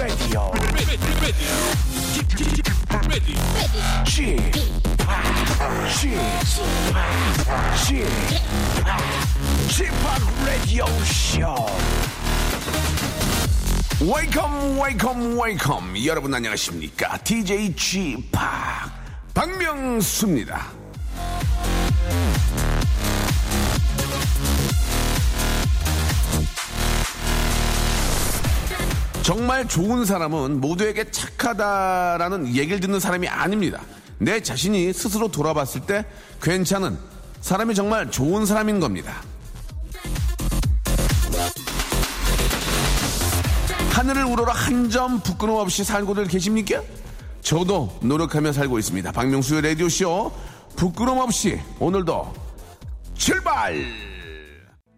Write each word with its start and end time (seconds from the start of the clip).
the 0.00 0.06
Chip 0.06 0.30
Radio. 0.30 1.52
Chip, 2.14 2.28
Chip, 9.68 9.92
Radio 10.46 10.86
Show. 11.04 11.66
웨이컴 14.00 15.38
웨이컴 15.38 16.06
여러분 16.06 16.32
안녕하십니까 16.32 17.18
DJ 17.18 17.74
Chip 17.76 18.38
박명수입니다. 19.34 20.79
정말 29.30 29.68
좋은 29.68 30.04
사람은 30.04 30.60
모두에게 30.60 31.08
착하다라는 31.08 32.48
얘기를 32.56 32.80
듣는 32.80 32.98
사람이 32.98 33.28
아닙니다. 33.28 33.80
내 34.18 34.42
자신이 34.42 34.92
스스로 34.92 35.28
돌아봤을 35.28 35.82
때 35.82 36.04
괜찮은 36.42 36.98
사람이 37.40 37.76
정말 37.76 38.10
좋은 38.10 38.44
사람인 38.44 38.80
겁니다. 38.80 39.22
하늘을 43.92 44.24
우러러 44.24 44.50
한 44.50 44.90
점 44.90 45.20
부끄럼 45.20 45.58
없이 45.58 45.84
살고들 45.84 46.26
계십니까? 46.26 46.82
저도 47.40 48.00
노력하며 48.02 48.50
살고 48.50 48.80
있습니다. 48.80 49.12
박명수의 49.12 49.62
라디오쇼 49.62 50.32
부끄럼 50.74 51.18
없이 51.18 51.60
오늘도 51.78 52.34
출발! 53.14 53.76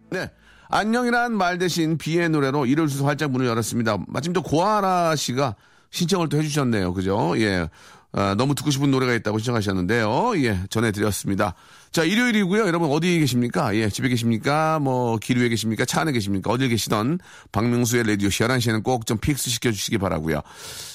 네. 0.08 0.30
안녕이란 0.74 1.36
말 1.36 1.58
대신 1.58 1.98
비의 1.98 2.30
노래로 2.30 2.64
일요일 2.64 2.88
순서 2.88 3.04
활짝 3.04 3.30
문을 3.30 3.46
열었습니다. 3.46 3.98
마침 4.08 4.32
또 4.32 4.40
고아라 4.42 5.14
씨가 5.16 5.54
신청을 5.90 6.30
또 6.30 6.38
해주셨네요. 6.38 6.94
그죠? 6.94 7.34
예. 7.36 7.68
아, 8.14 8.34
너무 8.36 8.54
듣고 8.54 8.70
싶은 8.70 8.90
노래가 8.90 9.12
있다고 9.14 9.38
신청하셨는데요. 9.38 10.32
예, 10.44 10.60
전해드렸습니다. 10.70 11.54
자, 11.92 12.04
일요일이고요. 12.04 12.66
여러분 12.66 12.90
어디 12.90 13.18
계십니까? 13.18 13.74
예, 13.74 13.88
집에 13.90 14.08
계십니까? 14.08 14.78
뭐, 14.80 15.18
길 15.18 15.38
위에 15.38 15.48
계십니까? 15.48 15.84
차 15.86 16.02
안에 16.02 16.12
계십니까? 16.12 16.50
어딜 16.50 16.68
계시던 16.68 17.18
박명수의 17.52 18.04
라디오 18.04 18.28
쇼 18.30 18.42
11시에는 18.42 18.82
꼭 18.82 19.04
좀 19.06 19.18
fix 19.18 19.50
시켜주시기 19.50 19.98
바라고요 19.98 20.42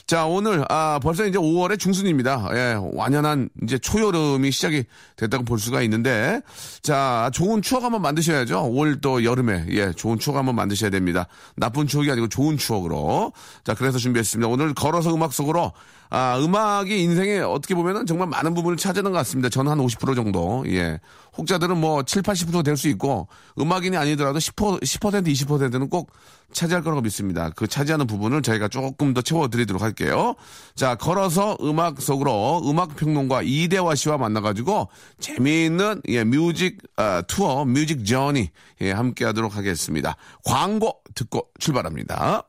자, 0.08 0.26
오늘, 0.26 0.64
아, 0.70 1.00
벌써 1.04 1.26
이제 1.26 1.38
5월의 1.38 1.78
중순입니다. 1.78 2.48
예, 2.54 2.78
완연한 2.94 3.50
이제 3.64 3.78
초여름이 3.78 4.52
시작이 4.52 4.86
됐다고 5.18 5.44
볼 5.44 5.60
수가 5.60 5.82
있는데, 5.82 6.40
자, 6.82 7.30
좋은 7.34 7.62
추억 7.62 7.84
한번 7.84 8.02
만드셔야죠. 8.02 8.70
올 8.72 9.02
또 9.02 9.26
여름에, 9.26 9.66
예, 9.72 9.92
좋은 9.92 10.18
추억 10.18 10.38
한번 10.38 10.56
만드셔야 10.56 10.92
됩니다. 10.92 11.28
나쁜 11.58 11.88
추억이 11.88 12.10
아니고 12.10 12.30
좋은 12.30 12.56
추억으로. 12.58 13.34
자, 13.66 13.74
그래서 13.74 13.98
준비했습니다. 13.98 14.48
오늘 14.48 14.74
걸어서 14.74 15.14
음악 15.14 15.34
속으로, 15.34 15.74
아, 16.10 16.40
음악이 16.40 17.04
인생에 17.04 17.40
어떻게 17.40 17.76
보면은 17.76 18.06
정말 18.06 18.30
많은 18.30 18.54
부분을 18.54 18.78
차지하는 18.78 19.12
것 19.12 19.18
같습니다. 19.18 19.50
저는 19.50 19.70
한 19.74 19.78
50% 19.80 20.16
정도, 20.16 20.64
예. 20.70 21.02
혹자들은 21.38 21.78
뭐 21.78 22.04
7, 22.04 22.22
80%될 22.22 22.78
수 22.78 22.88
있고, 22.90 23.28
음악인이 23.60 23.96
아니더라도 23.96 24.40
10%, 24.40 24.82
10% 24.82 25.28
20%는 25.28 25.90
꼭 25.90 26.12
차지할 26.52 26.84
거라고 26.84 27.02
믿습니다. 27.02 27.50
그 27.50 27.68
차지하는 27.68 28.08
부분을 28.08 28.42
저희가 28.42 28.68
조금 28.68 29.14
더 29.14 29.22
채워드리도록 29.22 29.82
할게요. 29.82 30.36
자, 30.76 30.96
걸어서 30.96 31.58
음악 31.62 32.02
속으로 32.02 32.62
음악 32.66 32.96
평론가 32.96 33.42
이대화 33.44 33.96
씨와 33.96 34.18
만나가지고 34.18 34.90
재미있는 35.20 36.02
예, 36.08 36.24
music 36.24 36.78
아, 36.96 37.22
투어, 37.28 37.66
music 37.66 38.06
journey 38.06 38.50
예, 38.82 38.92
함께 38.92 39.26
하도록 39.26 39.56
하겠습니다. 39.56 40.16
광고 40.46 41.02
듣고 41.16 41.50
출발합니다. 41.60 42.44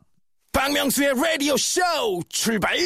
박명수의 0.53 1.15
라디오 1.15 1.57
쇼 1.57 1.81
출발! 2.29 2.77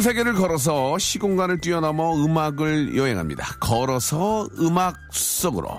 전 0.00 0.02
세계를 0.02 0.32
걸어서 0.32 0.96
시공간을 0.96 1.60
뛰어넘어 1.60 2.14
음악을 2.24 2.96
여행합니다. 2.96 3.44
걸어서 3.60 4.48
음악 4.58 4.96
속으로. 5.12 5.78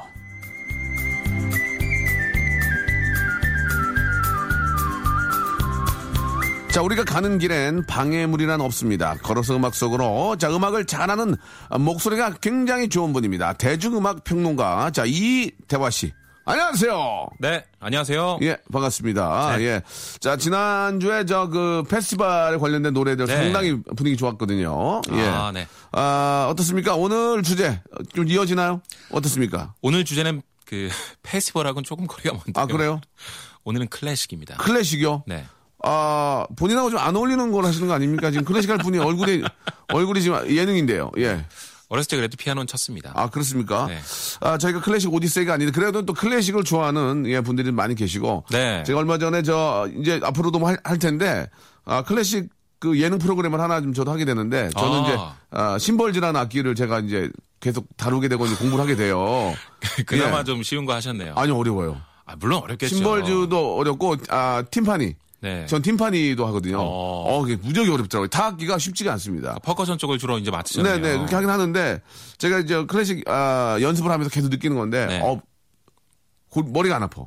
자, 6.70 6.84
우리가 6.84 7.04
가는 7.04 7.40
길엔 7.40 7.88
방해물이란 7.88 8.62
없습니다. 8.62 9.16
걸어서 9.24 9.56
음악 9.56 9.74
속으로. 9.74 10.36
자, 10.38 10.56
음악을 10.56 10.86
잘하는 10.86 11.36
목소리가 11.80 12.36
굉장히 12.42 12.90
좋은 12.90 13.14
분입니다. 13.14 13.54
대중음악 13.54 14.24
평론가. 14.24 14.92
자, 14.92 15.04
이 15.08 15.50
대화 15.68 15.90
씨. 15.90 16.14
안녕하세요. 16.44 17.28
네, 17.40 17.64
안녕하세요. 17.80 18.40
예, 18.42 18.58
반갑습니다. 18.74 19.58
네. 19.58 19.64
예. 19.64 19.82
자, 20.20 20.38
지난주에 20.38 21.26
저 21.26 21.48
그 21.52 21.84
페스티벌에 21.90 22.58
관련된 22.58 22.94
노래들 22.94 23.26
네. 23.28 23.36
상당히 23.36 23.80
분위기 23.96 24.18
좋았거든요. 24.18 25.02
예. 25.12 25.22
아, 25.28 25.52
네. 25.54 25.68
아, 25.92 26.48
어떻습니까? 26.50 26.96
오늘 26.96 27.44
주제 27.44 27.80
좀 28.14 28.28
이어지나요? 28.28 28.82
어떻습니까? 29.12 29.74
오늘 29.82 30.04
주제는 30.04 30.42
그 30.66 30.90
페스티벌하고는 31.24 31.84
조금 31.84 32.08
거리가 32.08 32.32
먼데요. 32.34 32.54
아, 32.56 32.66
그래요? 32.66 33.02
오늘은 33.64 33.90
클래식입니다. 33.90 34.58
클래식이요? 34.58 35.24
네. 35.28 35.46
아, 35.84 36.46
본인하고 36.58 36.90
좀 36.90 37.00
안 37.00 37.16
어울리는 37.16 37.52
걸 37.52 37.66
하시는 37.66 37.88
거 37.88 37.94
아닙니까? 37.94 38.32
지금 38.32 38.46
클래식 38.46 38.70
할 38.70 38.78
분이 38.78 38.98
얼굴이, 38.98 39.44
얼굴이 39.94 40.22
지금 40.22 40.50
예능인데요. 40.50 41.12
예. 41.18 41.46
어렸을 41.92 42.08
때 42.08 42.16
그래도 42.16 42.38
피아노는 42.38 42.68
쳤습니다. 42.68 43.12
아, 43.16 43.30
그렇습니까? 43.30 43.88
네. 43.88 44.00
아, 44.40 44.58
저희가 44.58 44.80
클래식 44.80 45.14
오디세이가 45.14 45.56
아닌데, 45.56 45.74
그래도 45.74 46.06
또 46.06 46.14
클래식을 46.14 46.64
좋아하는, 46.64 47.26
예, 47.28 47.42
분들이 47.42 47.70
많이 47.74 47.96
계시고. 47.96 48.46
네. 48.50 48.82
제가 48.84 49.00
얼마 49.00 49.18
전에 49.18 49.44
저, 49.44 49.90
이제 50.00 50.22
앞으로도 50.24 50.60
뭐 50.60 50.70
할, 50.70 50.78
할 50.86 51.00
텐데, 51.00 51.50
아, 51.84 52.02
클래식 52.04 52.48
그 52.80 52.98
예능 53.02 53.18
프로그램을 53.18 53.60
하나 53.60 53.82
좀 53.82 53.94
저도 53.94 54.10
하게 54.10 54.24
되는데, 54.24 54.70
저는 54.70 55.00
아. 55.00 55.02
이제, 55.02 55.18
아, 55.52 55.78
심벌지라는 55.78 56.40
악기를 56.40 56.76
제가 56.76 57.00
이제 57.00 57.30
계속 57.60 57.86
다루게 57.98 58.30
되고 58.30 58.46
이제 58.46 58.56
공부를 58.56 58.82
하게 58.82 58.96
돼요. 58.96 59.54
그나마 60.08 60.40
예. 60.40 60.44
좀 60.46 60.64
쉬운 60.64 60.86
거 60.86 60.94
하셨네요. 60.94 61.34
아니, 61.36 61.52
어려워요. 61.52 62.02
아, 62.26 62.38
물론 62.38 62.64
어렵겠죠. 62.64 62.96
심벌주도 62.96 63.76
어렵고, 63.76 64.16
아, 64.30 64.64
팀파니. 64.72 65.16
네. 65.42 65.66
전 65.66 65.82
팀파니도 65.82 66.46
하거든요. 66.48 66.78
어. 66.80 66.84
어, 66.84 67.42
그게 67.42 67.56
무지하게 67.56 67.92
어렵더라고요. 67.92 68.28
타악기가 68.30 68.78
쉽지가 68.78 69.12
않습니다. 69.14 69.56
퍼커션 69.64 69.98
쪽을 69.98 70.20
주로 70.20 70.38
이제 70.38 70.52
맡으셨네요. 70.52 70.98
네네, 70.98 71.18
그렇게 71.18 71.34
하긴 71.36 71.50
하는데, 71.50 72.02
제가 72.38 72.60
이제 72.60 72.86
클래식, 72.86 73.28
아, 73.28 73.78
연습을 73.82 74.12
하면서 74.12 74.30
계속 74.30 74.50
느끼는 74.50 74.78
건데, 74.78 75.06
네. 75.08 75.20
어, 75.24 75.42
골- 76.50 76.66
머리가 76.68 76.96
안 76.98 77.04
아파. 77.04 77.26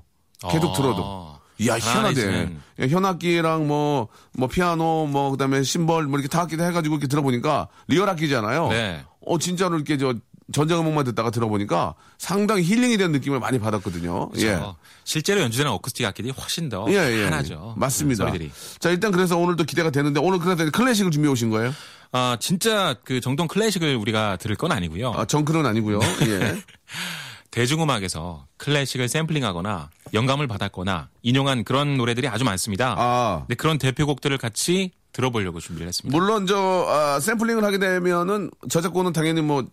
계속 0.49 0.71
어. 0.71 0.73
들어도. 0.75 1.35
이야, 1.59 1.77
희한하대. 1.77 2.51
예, 2.81 2.89
현악기랑 2.89 3.67
뭐, 3.67 4.09
뭐, 4.33 4.49
피아노, 4.49 5.07
뭐, 5.09 5.31
그 5.31 5.37
다음에 5.37 5.63
심벌, 5.65 6.05
뭐, 6.07 6.19
이렇게 6.19 6.29
타악기도 6.29 6.63
해가지고 6.65 6.95
이렇게 6.97 7.07
들어보니까, 7.09 7.69
real 7.89 8.09
악기잖아요. 8.11 8.69
네. 8.69 9.05
어, 9.27 9.39
진짜로 9.39 9.75
이렇게 9.77 9.97
저, 9.99 10.15
전자음악만 10.53 11.05
듣다가 11.05 11.31
들어보니까 11.31 11.95
상당히 12.19 12.63
힐링이 12.63 12.97
되는 12.97 13.13
느낌을 13.13 13.41
많이 13.41 13.59
받았거든요. 13.59 14.31
예. 14.37 14.47
그렇죠. 14.47 14.77
실제로 15.05 15.41
연주되는 15.41 15.71
어쿠스틱 15.73 16.07
악기들이 16.07 16.33
훨씬 16.33 16.69
더 16.69 16.87
예, 16.89 16.95
예. 16.95 17.25
편하죠. 17.25 17.75
맞습니다. 17.77 18.27
소리들이. 18.27 18.51
자, 18.79 18.91
일단 18.91 19.11
그래서 19.13 19.37
오늘도 19.39 19.65
기대가 19.65 19.91
되는데, 19.91 20.21
오늘 20.21 20.39
그래서 20.39 20.71
클래식을 20.71 21.11
준비해 21.11 21.31
오신 21.33 21.51
거예요? 21.51 21.73
아, 22.13 22.37
진짜 22.41 22.95
그 23.05 23.21
정통 23.21 23.49
클래식을 23.49 23.97
우리가 23.97 24.37
들을 24.37 24.55
건 24.57 24.73
아니고요. 24.73 25.13
아, 25.13 25.25
정클은 25.25 25.67
아니고요. 25.67 26.01
예. 26.29 26.63
대중음악에서 27.51 28.47
클래식을 28.57 29.09
샘플링하거나 29.09 29.91
영감을 30.13 30.49
받았거나 30.49 31.09
인용한 31.23 31.65
그런 31.65 31.97
노래들이 31.97 32.27
아주 32.29 32.45
많습니다. 32.45 32.95
아. 32.99 33.39
근데 33.47 33.55
그런 33.55 33.79
대표곡들을 33.79 34.37
같이 34.39 34.91
들어보려고 35.13 35.61
준비를 35.61 35.87
했습니다. 35.87 36.17
물론 36.17 36.47
저 36.47 36.87
아, 36.89 37.21
샘플링을 37.21 37.63
하게 37.65 37.79
되면은 37.79 38.51
저작권은 38.69 39.13
당연히 39.13 39.41
뭐 39.41 39.65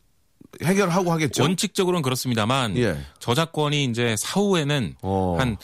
해결하고 0.64 1.12
하겠죠. 1.12 1.44
원칙적으로는 1.44 2.02
그렇습니다만 2.02 2.78
예. 2.78 2.98
저작권이 3.20 3.84
이제 3.86 4.16
사후에는 4.18 4.96
어. 5.02 5.38
한 5.40 5.58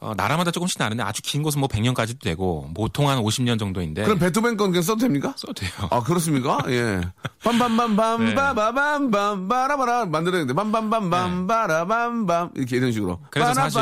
어, 0.00 0.12
나라마다 0.14 0.50
조금씩 0.50 0.78
다른데 0.78 1.02
아주 1.02 1.22
긴 1.22 1.42
곳은 1.42 1.60
뭐 1.60 1.68
100년까지도 1.68 2.20
되고 2.20 2.68
보통 2.74 3.08
한 3.08 3.18
50년 3.22 3.58
정도인데 3.58 4.02
그럼 4.02 4.18
베토벤 4.18 4.58
건 4.58 4.70
그냥 4.70 4.82
써도 4.82 5.00
됩니까? 5.00 5.32
써도 5.36 5.54
돼요. 5.54 5.70
아 5.90 6.02
그렇습니까? 6.02 6.58
예. 6.68 7.00
빰빰빰빰빰빠바밤빰 7.42 9.48
바라바라 9.48 10.04
만들어야 10.06 10.44
되는데 10.44 10.60
빰빰빰빰 10.60 11.48
바라밤밤 11.48 12.50
이렇게 12.54 12.76
이런 12.76 12.92
식으로. 12.92 13.20
그래서 13.30 13.54
사실 13.54 13.80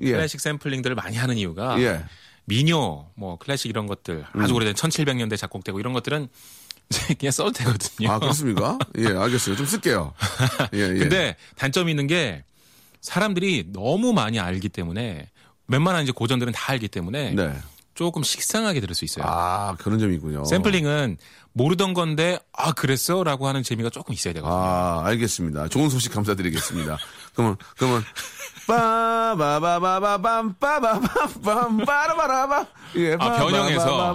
예. 0.00 0.12
클래식 0.12 0.40
샘플링들을 0.40 0.94
많이 0.94 1.16
하는 1.16 1.38
이유가 1.38 1.80
예. 1.80 2.04
민요, 2.44 3.06
뭐 3.14 3.38
클래식 3.38 3.70
이런 3.70 3.86
것들 3.86 4.26
아주 4.34 4.54
오래된 4.54 4.74
1700년대 4.74 5.36
작곡되고 5.36 5.80
이런 5.80 5.92
것들은 5.92 6.28
그냥 7.18 7.30
써도 7.32 7.52
되거든요. 7.52 8.10
아, 8.10 8.18
그렇습니까? 8.18 8.78
예, 8.98 9.08
알겠어요. 9.08 9.56
좀 9.56 9.66
쓸게요. 9.66 10.14
예, 10.74 10.80
예. 10.80 10.94
근데 10.98 11.36
단점이 11.56 11.90
있는 11.90 12.06
게 12.06 12.44
사람들이 13.00 13.66
너무 13.72 14.12
많이 14.12 14.40
알기 14.40 14.68
때문에 14.68 15.28
웬만한 15.68 16.02
이제 16.02 16.12
고전들은 16.12 16.52
다 16.52 16.72
알기 16.72 16.88
때문에 16.88 17.32
네. 17.32 17.54
조금 17.94 18.22
식상하게 18.22 18.80
들을 18.80 18.94
수 18.94 19.04
있어요. 19.04 19.24
아, 19.26 19.74
그런 19.78 19.98
점이 19.98 20.14
있군요. 20.16 20.44
샘플링은 20.44 21.18
모르던 21.52 21.94
건데 21.94 22.38
아 22.52 22.72
그랬어 22.72 23.24
라고 23.24 23.48
하는 23.48 23.62
재미가 23.62 23.90
조금 23.90 24.14
있어야 24.14 24.32
되거든요. 24.34 24.54
아, 24.54 25.02
알겠습니다. 25.04 25.68
좋은 25.68 25.90
소식 25.90 26.12
감사드리겠습니다. 26.12 26.96
그러면, 27.34 27.56
그러면, 27.76 28.04
빠바밤밤 28.68 30.54
빠라바라바 31.86 32.66
예, 32.96 33.16
아, 33.18 33.38
변형해서. 33.38 34.14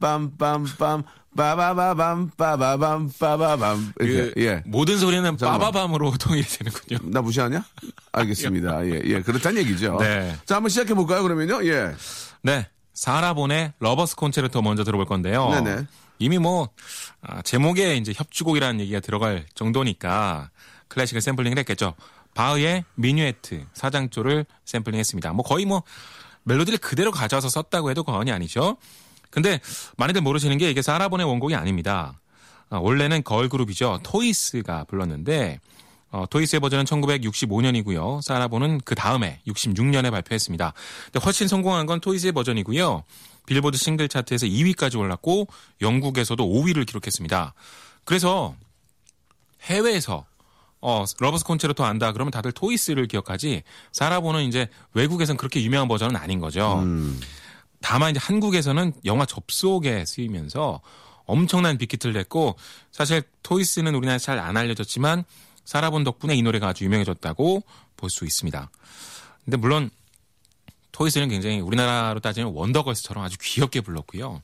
빰빰빰 0.00 1.04
빠바바밤 1.36 2.30
빠바밤 2.36 3.10
빠바밤 3.18 3.92
이렇게 4.00 4.32
그 4.34 4.42
예. 4.42 4.62
모든 4.66 4.98
소리는 4.98 5.24
잠깐만. 5.36 5.58
빠바밤으로 5.60 6.12
통일이 6.20 6.44
되는군요. 6.46 6.98
나 7.10 7.20
무시하냐? 7.22 7.64
알겠습니다. 8.12 8.86
예, 8.86 9.00
예. 9.04 9.20
그렇다는 9.20 9.62
얘기죠. 9.62 9.96
네. 9.98 10.36
자, 10.44 10.56
한번 10.56 10.68
시작해 10.68 10.94
볼까요, 10.94 11.22
그러면요? 11.22 11.64
예. 11.66 11.94
네. 12.42 12.68
사라 12.92 13.28
본의 13.28 13.72
Lover's 13.80 14.14
Concerto 14.14 14.62
먼저 14.62 14.84
들어볼 14.84 15.06
건데요. 15.06 15.48
네네. 15.50 15.86
이미 16.20 16.38
뭐 16.38 16.68
아, 17.22 17.42
제목에 17.42 17.96
이제 17.96 18.12
협주곡이라는 18.14 18.78
얘기가 18.80 19.00
들어갈 19.00 19.46
정도니까 19.56 20.50
클래식을 20.94 21.20
샘플링을 21.20 21.58
했겠죠. 21.58 21.94
바흐의 22.34 22.84
미뉴에트 22.94 23.66
사장조를 23.74 24.46
샘플링했습니다. 24.64 25.32
뭐 25.32 25.44
거의 25.44 25.66
뭐 25.66 25.82
멜로디를 26.44 26.78
그대로 26.78 27.10
가져와서 27.10 27.48
썼다고 27.48 27.90
해도 27.90 28.04
과언이 28.04 28.30
아니죠. 28.30 28.76
근데 29.30 29.60
많이들 29.96 30.22
모르시는 30.22 30.58
게 30.58 30.70
이게 30.70 30.82
사라 30.82 31.02
본의 31.02 31.26
원곡이 31.26 31.54
아닙니다. 31.54 32.20
아, 32.70 32.78
원래는 32.78 33.24
걸그룹이죠. 33.24 34.00
토이스가 34.04 34.84
불렀는데 34.84 35.58
어, 36.10 36.26
토이스의 36.30 36.60
버전은 36.60 36.84
1965년이고요. 36.84 38.22
사라 38.22 38.45
본은 38.45 38.80
그 38.84 38.94
다음에 38.94 39.40
66년에 39.48 40.12
발표했습니다. 40.12 40.72
근데 41.06 41.24
훨씬 41.24 41.48
성공한 41.48 41.86
건 41.86 42.00
토이스의 42.00 42.32
버전이고요. 42.32 43.02
빌보드 43.46 43.76
싱글 43.76 44.08
차트에서 44.08 44.46
2위까지 44.46 44.98
올랐고 44.98 45.48
영국에서도 45.80 46.46
5위를 46.46 46.86
기록했습니다. 46.86 47.54
그래서 48.04 48.54
해외에서 49.62 50.24
어, 50.86 51.04
Lover's 51.18 51.44
Concerto 51.46 51.82
안다 51.82 52.12
그러면 52.12 52.30
다들 52.30 52.52
토이스를 52.52 53.06
기억하지 53.06 53.62
사라 53.92 54.13
본은 54.13 54.44
이제 54.44 54.68
외국에선 54.92 55.38
그렇게 55.38 55.62
유명한 55.62 55.88
버전은 55.88 56.14
아닌 56.14 56.40
거죠. 56.40 56.82
다만 57.80 58.10
이제 58.10 58.20
한국에서는 58.22 58.92
영화 59.06 59.24
접속에 59.24 60.04
쓰이면서 60.04 60.80
엄청난 61.24 61.78
빅히트를 61.78 62.12
냈고 62.12 62.56
사실 62.92 63.22
토이스는 63.42 63.94
우리나라에서 63.94 64.26
잘 64.26 64.38
안 64.38 64.58
알려졌지만 64.58 65.24
사라본 65.64 66.04
덕분에 66.04 66.34
이 66.36 66.42
노래가 66.42 66.68
아주 66.68 66.84
유명해졌다고 66.84 67.62
볼 67.96 68.10
수 68.10 68.26
있습니다. 68.26 68.70
근데 69.46 69.56
물론 69.56 69.88
토이스는 70.92 71.30
굉장히 71.30 71.60
우리나라로 71.60 72.20
따지면 72.20 72.52
원더걸스처럼 72.54 73.24
아주 73.24 73.38
귀엽게 73.40 73.80
불렀고요. 73.80 74.42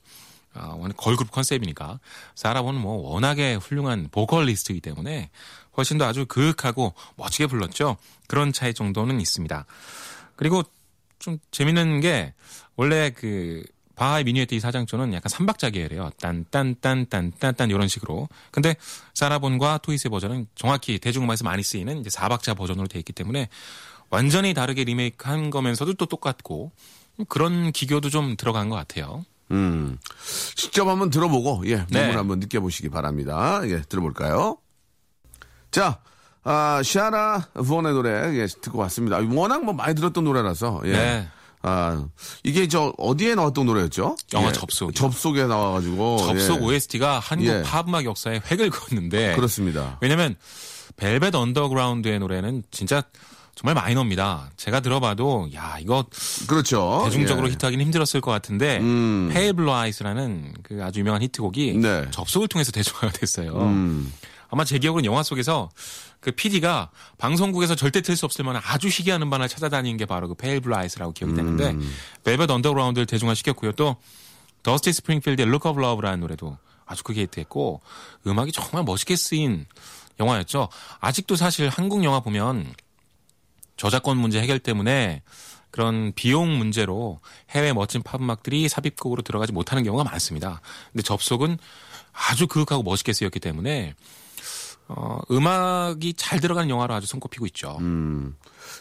아, 0.53 0.67
워낙 0.77 0.97
걸그룹 0.97 1.31
컨셉이니까 1.31 1.99
사라본은 2.35 2.81
뭐 2.81 3.11
워낙에 3.13 3.55
훌륭한 3.55 4.09
보컬리스트이기 4.11 4.81
때문에 4.81 5.29
훨씬 5.77 5.97
더 5.97 6.05
아주 6.05 6.25
그윽하고 6.25 6.93
멋지게 7.15 7.47
불렀죠. 7.47 7.97
그런 8.27 8.53
차이 8.53 8.73
정도는 8.73 9.19
있습니다. 9.19 9.65
그리고 10.35 10.63
좀 11.19 11.37
재밌는 11.51 12.01
게 12.01 12.33
원래 12.75 13.11
그 13.11 13.63
바하의 13.95 14.23
미니에트 14.23 14.55
이 14.55 14.59
사장조는 14.59 15.13
약간 15.13 15.29
삼박자 15.29 15.69
계열이에요. 15.69 16.09
딴딴딴딴딴딴 16.19 17.69
이런 17.69 17.87
식으로. 17.87 18.27
근데 18.49 18.75
사라본과 19.13 19.79
토이스의 19.79 20.09
버전은 20.09 20.47
정확히 20.55 20.97
대중음악에서 20.97 21.43
많이 21.43 21.61
쓰이는 21.61 21.99
이제 21.99 22.09
사박자 22.09 22.55
버전으로 22.55 22.87
되어 22.87 22.99
있기 22.99 23.13
때문에 23.13 23.49
완전히 24.09 24.53
다르게 24.53 24.83
리메이크한 24.83 25.51
거면서도 25.51 25.93
또 25.93 26.05
똑같고 26.05 26.71
그런 27.27 27.71
기교도 27.71 28.09
좀 28.09 28.35
들어간 28.35 28.69
것 28.69 28.75
같아요. 28.75 29.23
음. 29.51 29.99
직접 30.55 30.87
한번 30.87 31.09
들어보고, 31.09 31.63
예, 31.67 31.85
네. 31.89 32.05
몸을 32.05 32.17
한번 32.17 32.39
느껴보시기 32.39 32.89
바랍니다. 32.89 33.61
예, 33.65 33.81
들어볼까요? 33.81 34.57
자, 35.71 35.99
아, 36.43 36.81
샤라 36.83 37.47
부원의 37.53 37.93
노래, 37.93 38.09
예, 38.39 38.47
듣고 38.47 38.79
왔습니다. 38.79 39.19
워낙 39.31 39.63
뭐 39.63 39.73
많이 39.73 39.95
들었던 39.95 40.23
노래라서, 40.23 40.81
예. 40.85 40.91
네. 40.91 41.27
아, 41.63 42.05
이게 42.43 42.67
저, 42.67 42.93
어디에 42.97 43.35
나왔던 43.35 43.65
노래였죠? 43.65 44.15
영화 44.33 44.49
예, 44.49 44.51
접속이요. 44.51 44.93
접속에 44.93 45.45
나와가지고. 45.45 46.17
접속 46.17 46.61
예. 46.61 46.65
OST가 46.65 47.19
한국 47.19 47.47
예. 47.47 47.61
팝 47.61 47.87
음악 47.87 48.05
역사에 48.05 48.41
획을 48.49 48.69
그었는데 48.71 49.35
그렇습니다. 49.35 49.97
왜냐면 50.01 50.35
벨벳 50.97 51.35
언더그라운드의 51.35 52.17
노래는 52.19 52.63
진짜 52.71 53.03
정말 53.53 53.75
마이너입니다. 53.75 54.49
제가 54.57 54.79
들어봐도 54.79 55.49
야 55.53 55.77
이거 55.79 56.05
그렇죠. 56.47 57.01
대중적으로 57.05 57.47
예. 57.47 57.51
히트하기는 57.51 57.85
힘들었을 57.85 58.21
것 58.21 58.31
같은데 58.31 58.79
음. 58.79 59.29
Pale 59.31 59.53
Blue 59.53 59.71
Eyes라는 59.71 60.53
그 60.63 60.83
아주 60.83 61.01
유명한 61.01 61.21
히트곡이 61.21 61.77
네. 61.77 62.07
접속을 62.09 62.47
통해서 62.47 62.71
대중화가 62.73 63.11
됐어요. 63.11 63.55
음. 63.57 64.11
아마 64.51 64.65
제 64.65 64.77
기억으로는 64.77 65.05
영화 65.05 65.23
속에서 65.23 65.69
그 66.19 66.31
PD가 66.31 66.91
방송국에서 67.17 67.73
절대 67.75 68.01
틀 68.01 68.15
수 68.15 68.25
없을 68.25 68.43
만한 68.43 68.61
아주 68.65 68.89
희귀한 68.89 69.21
음반을 69.23 69.47
찾아다니는 69.47 69.97
게 69.97 70.05
바로 70.05 70.27
그 70.27 70.35
Pale 70.35 70.59
Blue 70.59 70.75
Eyes라고 70.75 71.13
기억이 71.13 71.33
되는데 71.33 71.71
음. 71.71 71.95
벨벳 72.23 72.51
언더그라운드를 72.51 73.05
대중화시켰고요. 73.05 73.71
또 73.71 73.95
더스티 74.63 74.91
스프링필드의 74.93 75.47
Look 75.47 75.69
of 75.69 75.81
Love라는 75.81 76.19
노래도 76.19 76.57
아주 76.85 77.03
크게 77.03 77.21
히트했고 77.21 77.81
음악이 78.27 78.51
정말 78.51 78.83
멋있게 78.83 79.15
쓰인 79.15 79.65
영화였죠. 80.19 80.67
아직도 80.99 81.37
사실 81.37 81.69
한국 81.69 82.03
영화 82.03 82.19
보면 82.19 82.73
저작권 83.77 84.17
문제 84.17 84.41
해결 84.41 84.59
때문에 84.59 85.23
그런 85.71 86.11
비용 86.13 86.57
문제로 86.57 87.21
해외 87.51 87.71
멋진 87.71 88.03
팝 88.03 88.21
음악들이 88.21 88.67
삽입곡으로 88.67 89.21
들어가지 89.21 89.53
못하는 89.53 89.83
경우가 89.83 90.03
많습니다. 90.03 90.59
근데 90.91 91.01
접속은 91.01 91.57
아주 92.11 92.47
그윽하고 92.47 92.83
멋있게 92.83 93.13
쓰였기 93.13 93.39
때문에 93.39 93.95
어, 94.95 95.19
음악이 95.31 96.13
잘 96.15 96.39
들어가는 96.39 96.69
영화로 96.69 96.93
아주 96.93 97.07
손꼽히고 97.07 97.45
있죠. 97.47 97.77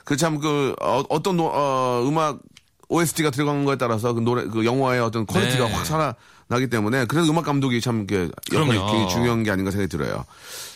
그참 0.04 0.38
그 0.40 0.74
어, 0.80 1.22
떤 1.22 1.38
어, 1.40 2.04
음악 2.06 2.40
OST가 2.88 3.30
들어간 3.30 3.64
거에 3.64 3.76
따라서 3.76 4.12
그 4.12 4.20
노래 4.20 4.44
그 4.46 4.64
영화의 4.64 5.00
어떤 5.00 5.24
퀄리티가 5.24 5.68
네. 5.68 5.72
확 5.72 5.86
살아나기 5.86 6.68
때문에 6.68 7.04
그래서 7.04 7.30
음악 7.30 7.44
감독이 7.44 7.80
참 7.80 8.06
이렇게 8.08 8.32
역할이. 8.52 8.78
굉장히 8.78 9.08
중요한 9.08 9.42
게 9.44 9.50
아닌가 9.52 9.70
생각이 9.70 9.88
들어요. 9.88 10.24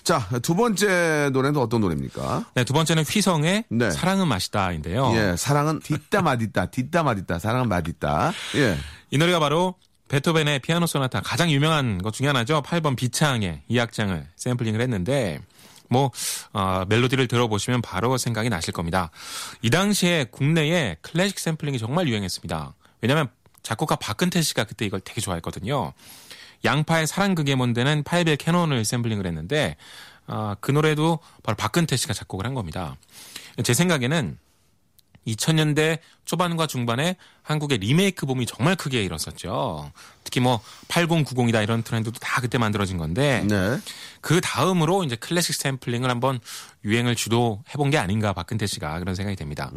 자, 0.05 0.29
두 0.43 0.55
번째 0.55 1.31
노래는 1.33 1.61
어떤 1.61 1.81
노래입니까? 1.81 2.45
네, 2.55 2.63
두 2.65 2.73
번째는 2.73 3.03
휘성의 3.03 3.65
네. 3.69 3.91
사랑은 3.91 4.29
맛있다인데요. 4.29 5.13
예, 5.15 5.35
사랑은 5.37 5.81
뒷다 5.81 6.23
맛있다, 6.23 6.67
뒷다 6.67 7.03
맛있다, 7.03 7.41
사랑은 7.41 7.69
맛있다. 7.69 8.33
예. 8.57 8.79
이 9.11 9.19
노래가 9.19 9.41
바로 9.41 9.75
베토벤의 10.09 10.61
피아노 10.61 10.87
소나타 10.87 11.21
가장 11.21 11.51
유명한 11.51 12.03
것 12.03 12.13
중에 12.13 12.27
하나죠. 12.27 12.63
8번 12.63 12.97
비창의 12.97 13.63
이 13.69 13.79
악장을 13.79 14.27
샘플링을 14.37 14.81
했는데 14.81 15.41
뭐 15.89 16.11
어, 16.53 16.85
멜로디를 16.89 17.29
들어보시면 17.29 17.83
바로 17.83 18.19
생각이 18.19 18.49
나실 18.49 18.73
겁니다. 18.73 19.11
이 19.63 19.71
당시에 19.71 20.25
국내에 20.31 20.97
클래식 21.03 21.39
샘플링이 21.39 21.79
정말 21.79 22.09
유행했습니다. 22.09 22.75
왜냐하면 23.01 23.29
작곡가 23.63 23.97
박근태 23.97 24.43
씨가 24.43 24.65
그때 24.65 24.85
이걸 24.85 25.01
되게 25.01 25.21
좋아했거든요. 25.21 25.93
양파의 26.65 27.07
사랑 27.07 27.33
그게 27.33 27.55
뭔데는 27.55 28.03
파헬벨 28.05 28.37
캐논을 28.37 28.85
샘플링을 28.85 29.27
했는데 29.27 29.77
아, 30.27 30.57
그 30.61 30.71
노래도 30.71 31.19
바로 31.43 31.57
박근태 31.57 31.97
씨가 31.97 32.15
작곡을 32.15 32.47
한 32.47 32.55
겁니다. 32.55 32.97
제 33.63 33.75
생각에는 33.75 34.39
2000년대 35.27 35.99
초반과 36.25 36.67
중반에 36.67 37.17
한국의 37.43 37.79
리메이크 37.79 38.27
봄이 38.27 38.47
정말 38.47 38.77
크게 38.77 39.03
일었었죠. 39.03 39.93
특히 40.25 40.41
뭐 40.41 40.61
8090이다 40.89 41.63
이런 41.63 41.83
트렌드도 41.83 42.19
다 42.19 42.41
그때 42.41 42.59
만들어진 42.59 42.97
건데 42.99 43.45
네. 43.49 43.79
그 44.21 44.41
다음으로 44.41 45.05
이제 45.05 45.17
클래식 45.17 45.55
샘플링을 45.55 46.09
한번 46.11 46.41
유행을 46.85 47.15
주도해 47.17 47.73
본 47.75 47.91
게 47.91 47.99
아닌가 47.99 48.33
박근태 48.33 48.67
씨가 48.67 48.99
그런 48.99 49.15
생각이 49.15 49.37
됩니다. 49.37 49.71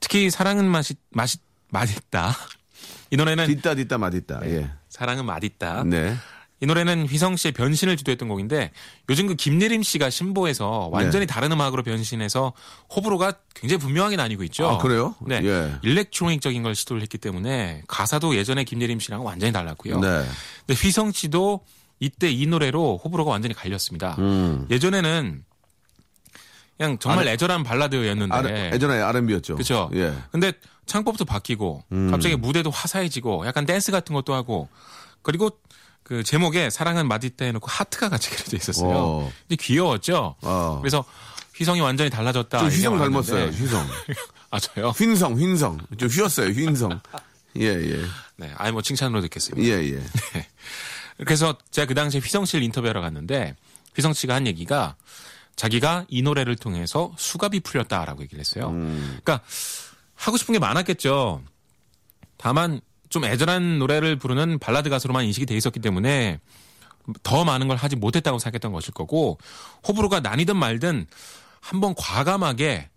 특히 0.00 0.30
사랑은 0.30 0.64
맛이 0.66 0.94
맛이 1.10 1.38
맛있다. 1.68 2.36
이 3.10 3.16
노래는 3.16 3.46
뒷다, 3.46 3.74
뒷다 3.74 3.98
맛있다. 3.98 4.40
예. 4.46 4.70
사랑은 4.88 5.24
맛있다. 5.24 5.84
네. 5.84 6.16
이 6.62 6.66
노래는 6.66 7.06
휘성 7.06 7.34
씨의 7.34 7.52
변신을 7.52 7.96
주도했던 7.96 8.28
곡인데 8.28 8.70
요즘 9.10 9.26
그 9.26 9.34
김예림 9.34 9.82
씨가 9.82 10.10
신보에서 10.10 10.90
완전히 10.92 11.26
네. 11.26 11.32
다른 11.32 11.50
음악으로 11.50 11.82
변신해서 11.82 12.52
호불호가 12.94 13.32
굉장히 13.52 13.80
분명하게 13.80 14.14
나뉘고 14.14 14.44
있죠. 14.44 14.68
아, 14.68 14.78
그래요? 14.78 15.16
네. 15.26 15.40
예. 15.42 15.72
일렉트로닉적인 15.82 16.62
걸 16.62 16.76
시도를 16.76 17.02
했기 17.02 17.18
때문에 17.18 17.82
가사도 17.88 18.36
예전에 18.36 18.62
김예림 18.62 19.00
씨랑은 19.00 19.26
완전히 19.26 19.52
달랐고요. 19.52 19.98
네. 19.98 20.24
근데 20.64 20.80
휘성 20.80 21.10
씨도 21.10 21.64
이때 21.98 22.30
이 22.30 22.46
노래로 22.46 23.00
호불호가 23.04 23.32
완전히 23.32 23.54
갈렸습니다. 23.54 24.14
음. 24.20 24.68
예전에는 24.70 25.44
그냥 26.76 26.98
정말 27.00 27.26
애절한 27.26 27.64
발라드였는데. 27.64 28.34
아, 28.36 28.72
예전에 28.72 29.00
R&B였죠. 29.00 29.54
그렇죠. 29.54 29.90
예. 29.94 30.14
근데 30.30 30.52
창법도 30.86 31.24
바뀌고 31.24 31.82
갑자기 32.10 32.36
무대도 32.36 32.70
화사해지고 32.70 33.46
약간 33.46 33.66
댄스 33.66 33.90
같은 33.90 34.14
것도 34.14 34.32
하고 34.32 34.68
그리고 35.22 35.50
그 36.12 36.22
제목에 36.22 36.68
사랑은 36.68 37.08
마디따 37.08 37.46
해놓고 37.46 37.66
하트가 37.68 38.10
같이 38.10 38.28
그려져 38.28 38.58
있었어요. 38.58 38.90
어. 38.94 39.32
이제 39.48 39.56
귀여웠죠. 39.56 40.36
어. 40.42 40.78
그래서 40.82 41.06
휘성이 41.54 41.80
완전히 41.80 42.10
달라졌다. 42.10 42.58
좀 42.58 42.68
이게 42.68 42.76
휘성. 42.76 42.98
닮았어요. 42.98 43.46
휘성. 43.46 43.88
아 44.50 44.60
저요? 44.60 44.92
휜성, 44.92 45.36
휜성. 45.36 45.98
좀 45.98 46.08
휘었어요. 46.10 46.48
휜성. 46.50 47.00
예, 47.56 47.64
예. 47.64 48.04
네, 48.36 48.52
아예 48.58 48.70
뭐 48.72 48.82
칭찬으로 48.82 49.22
듣겠습니다. 49.22 49.66
예, 49.66 49.94
예. 49.94 50.02
그래서 51.24 51.56
제가 51.70 51.86
그 51.86 51.94
당시에 51.94 52.20
휘성 52.20 52.44
씨를 52.44 52.62
인터뷰하러 52.62 53.00
갔는데 53.00 53.56
휘성 53.96 54.12
씨가 54.12 54.34
한 54.34 54.46
얘기가 54.46 54.96
자기가 55.56 56.04
이 56.08 56.20
노래를 56.20 56.56
통해서 56.56 57.14
수갑이 57.16 57.60
풀렸다라고 57.60 58.20
얘기를 58.22 58.38
했어요. 58.38 58.70
그러니까 58.70 59.40
하고 60.14 60.36
싶은 60.36 60.52
게 60.52 60.58
많았겠죠. 60.58 61.42
다만 62.36 62.82
좀 63.12 63.26
애절한 63.26 63.78
노래를 63.78 64.16
부르는 64.16 64.58
발라드 64.58 64.88
가수로만 64.88 65.26
인식이 65.26 65.44
돼 65.44 65.54
있었기 65.54 65.80
때문에 65.80 66.40
더 67.22 67.44
많은 67.44 67.68
걸 67.68 67.76
하지 67.76 67.94
못했다고 67.94 68.38
생각했던 68.38 68.72
것일 68.72 68.94
거고 68.94 69.36
호불호가 69.86 70.20
나뉘든 70.20 70.56
말든 70.56 71.06
한번 71.60 71.94
과감하게 71.94 72.88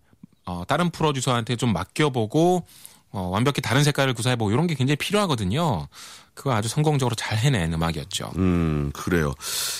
어, 0.45 0.63
다른 0.69 0.89
프로듀서한테 0.89 1.57
좀 1.57 1.73
맡겨보고 1.73 2.65
어, 3.11 3.21
완벽히 3.27 3.61
다른 3.61 3.83
색깔을 3.83 4.13
구사해보고 4.13 4.51
이런 4.51 4.67
게 4.67 4.75
굉장히 4.75 4.95
필요하거든요. 4.95 5.89
그거 6.33 6.53
아주 6.53 6.69
성공적으로 6.69 7.15
잘 7.15 7.37
해낸 7.37 7.73
음악이었죠. 7.73 8.31
음, 8.37 8.91
그래요. 8.93 9.33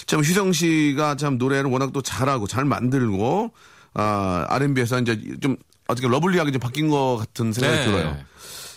참 0.05 0.19
휘성 0.19 0.51
씨가 0.51 1.15
참 1.15 1.37
노래를 1.37 1.69
워낙 1.69 1.93
또 1.93 2.01
잘하고 2.01 2.47
잘 2.47 2.65
만들고 2.65 3.51
아, 3.93 4.45
R&B에서 4.49 4.99
이제 4.99 5.17
좀 5.39 5.55
어떻게 5.87 6.09
lovely하게 6.09 6.51
좀 6.51 6.59
바뀐 6.59 6.89
것 6.89 7.15
같은 7.19 7.53
생각이 7.53 7.77
네. 7.77 7.85
들어요. 7.85 8.17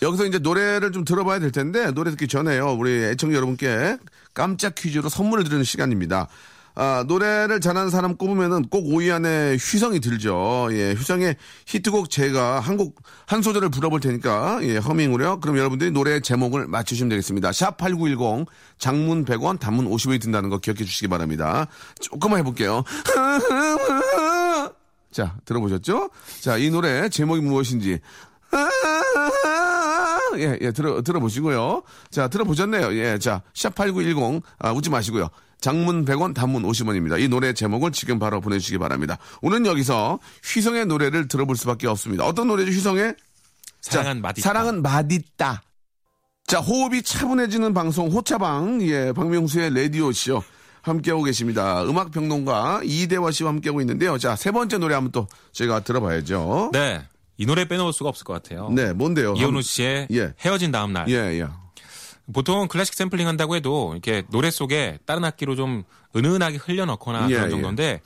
여기서 0.01 0.25
이제 0.25 0.39
노래를 0.39 0.91
좀 0.91 1.03
들어봐야 1.03 1.39
될 1.39 1.51
텐데 1.51 1.91
노래 1.91 2.11
듣기 2.11 2.27
전에요. 2.27 2.73
우리 2.73 3.03
애청자 3.05 3.35
여러분께 3.35 3.97
깜짝 4.33 4.75
퀴즈로 4.75 5.09
선물을 5.09 5.43
드리는 5.43 5.63
시간입니다. 5.63 6.27
아, 6.75 7.03
노래를 7.07 7.59
잘하는 7.59 7.89
사람 7.89 8.15
꼽으면은 8.15 8.69
꼭 8.69 8.85
5위 8.85 9.13
안에 9.13 9.57
휘성이 9.57 9.99
들죠. 9.99 10.69
예, 10.71 10.93
휘성의 10.93 11.35
히트곡 11.65 12.09
제가 12.09 12.61
한 12.61 12.77
곡, 12.77 13.01
한 13.25 13.41
소절을 13.41 13.67
불러볼 13.67 13.99
테니까, 13.99 14.59
예, 14.61 14.77
허밍으로요. 14.77 15.41
그럼 15.41 15.57
여러분들이 15.57 15.91
노래 15.91 16.21
제목을 16.21 16.67
맞추시면 16.67 17.09
되겠습니다. 17.09 17.49
샵8910, 17.49 18.45
장문 18.77 19.25
100원, 19.25 19.59
단문 19.59 19.89
50원이 19.89 20.21
든다는 20.21 20.49
거 20.49 20.59
기억해 20.59 20.85
주시기 20.85 21.09
바랍니다. 21.09 21.67
조금만 21.99 22.39
해볼게요. 22.39 22.85
자, 25.11 25.35
들어보셨죠? 25.43 26.11
자, 26.39 26.55
이 26.55 26.69
노래 26.69 27.09
제목이 27.09 27.41
무엇인지. 27.41 27.99
예, 30.37 30.57
예, 30.61 30.71
들어, 30.71 31.01
들어보시고요. 31.01 31.83
자, 32.11 32.27
들어보셨네요. 32.27 32.93
예, 32.95 33.17
자, 33.17 33.41
샵8910, 33.53 34.41
아, 34.59 34.71
웃지 34.71 34.89
마시고요. 34.89 35.29
장문 35.61 36.05
100원, 36.05 36.33
단문 36.33 36.63
50원입니다. 36.63 37.19
이 37.19 37.27
노래 37.27 37.53
제목을 37.53 37.91
지금 37.91 38.17
바로 38.19 38.39
보내주시기 38.39 38.77
바랍니다. 38.77 39.17
오늘 39.41 39.65
여기서 39.65 40.19
휘성의 40.43 40.85
노래를 40.85 41.27
들어볼 41.27 41.55
수밖에 41.57 41.87
없습니다. 41.87 42.25
어떤 42.25 42.47
노래죠, 42.47 42.71
휘성의? 42.71 43.15
사랑은 43.81 44.15
자, 44.15 44.21
마디따. 44.21 44.47
사랑은 44.47 44.81
마디따. 44.81 45.61
자, 46.47 46.59
호흡이 46.59 47.03
차분해지는 47.03 47.73
방송, 47.73 48.09
호차방, 48.09 48.81
예, 48.83 49.11
박명수의 49.13 49.73
라디오쇼. 49.75 50.41
함께하고 50.81 51.23
계십니다. 51.23 51.83
음악평론가 51.83 52.81
이대화 52.83 53.31
씨와 53.31 53.49
함께하고 53.51 53.81
있는데요. 53.81 54.17
자, 54.17 54.35
세 54.35 54.51
번째 54.51 54.77
노래 54.77 54.95
한번 54.95 55.11
또 55.11 55.27
저희가 55.51 55.81
들어봐야죠. 55.81 56.69
네. 56.73 57.01
이 57.39 57.45
노래 57.45 57.65
빼놓을 57.65 57.93
수가 57.93 58.09
없을 58.09 58.25
것 58.25 58.33
같아요. 58.33 58.69
네, 58.69 58.91
뭔데요? 58.91 59.33
이현우 59.37 59.61
씨의 59.61 60.09
예. 60.11 60.33
헤어진 60.41 60.71
다음 60.73 60.91
날. 60.91 61.07
예, 61.07 61.39
예. 61.39 61.47
보통 62.33 62.67
클래식 62.67 62.93
샘플링 62.93 63.27
한다고 63.27 63.55
해도 63.55 63.93
이렇게 63.93 64.23
노래 64.29 64.51
속에 64.51 64.99
다른 65.05 65.23
악기로 65.23 65.55
좀 65.55 65.83
은은하게 66.15 66.57
흘려넣거나 66.57 67.27
예, 67.29 67.35
그런 67.35 67.45
예. 67.47 67.49
정도인데 67.49 68.01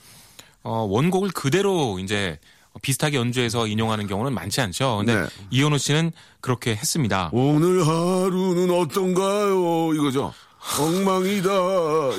어, 0.61 0.85
원곡을 0.87 1.31
그대로 1.31 1.97
이제 1.99 2.37
비슷하게 2.83 3.17
연주해서 3.17 3.65
인용하는 3.65 4.05
경우는 4.05 4.33
많지 4.35 4.61
않죠. 4.61 4.97
근데 4.97 5.15
네. 5.15 5.27
이현우 5.49 5.79
씨는 5.79 6.11
그렇게 6.39 6.75
했습니다. 6.75 7.31
오늘 7.33 7.85
하루는 7.87 8.69
어떤가요? 8.69 9.93
이거죠. 9.95 10.31
엉망이다. 10.79 11.49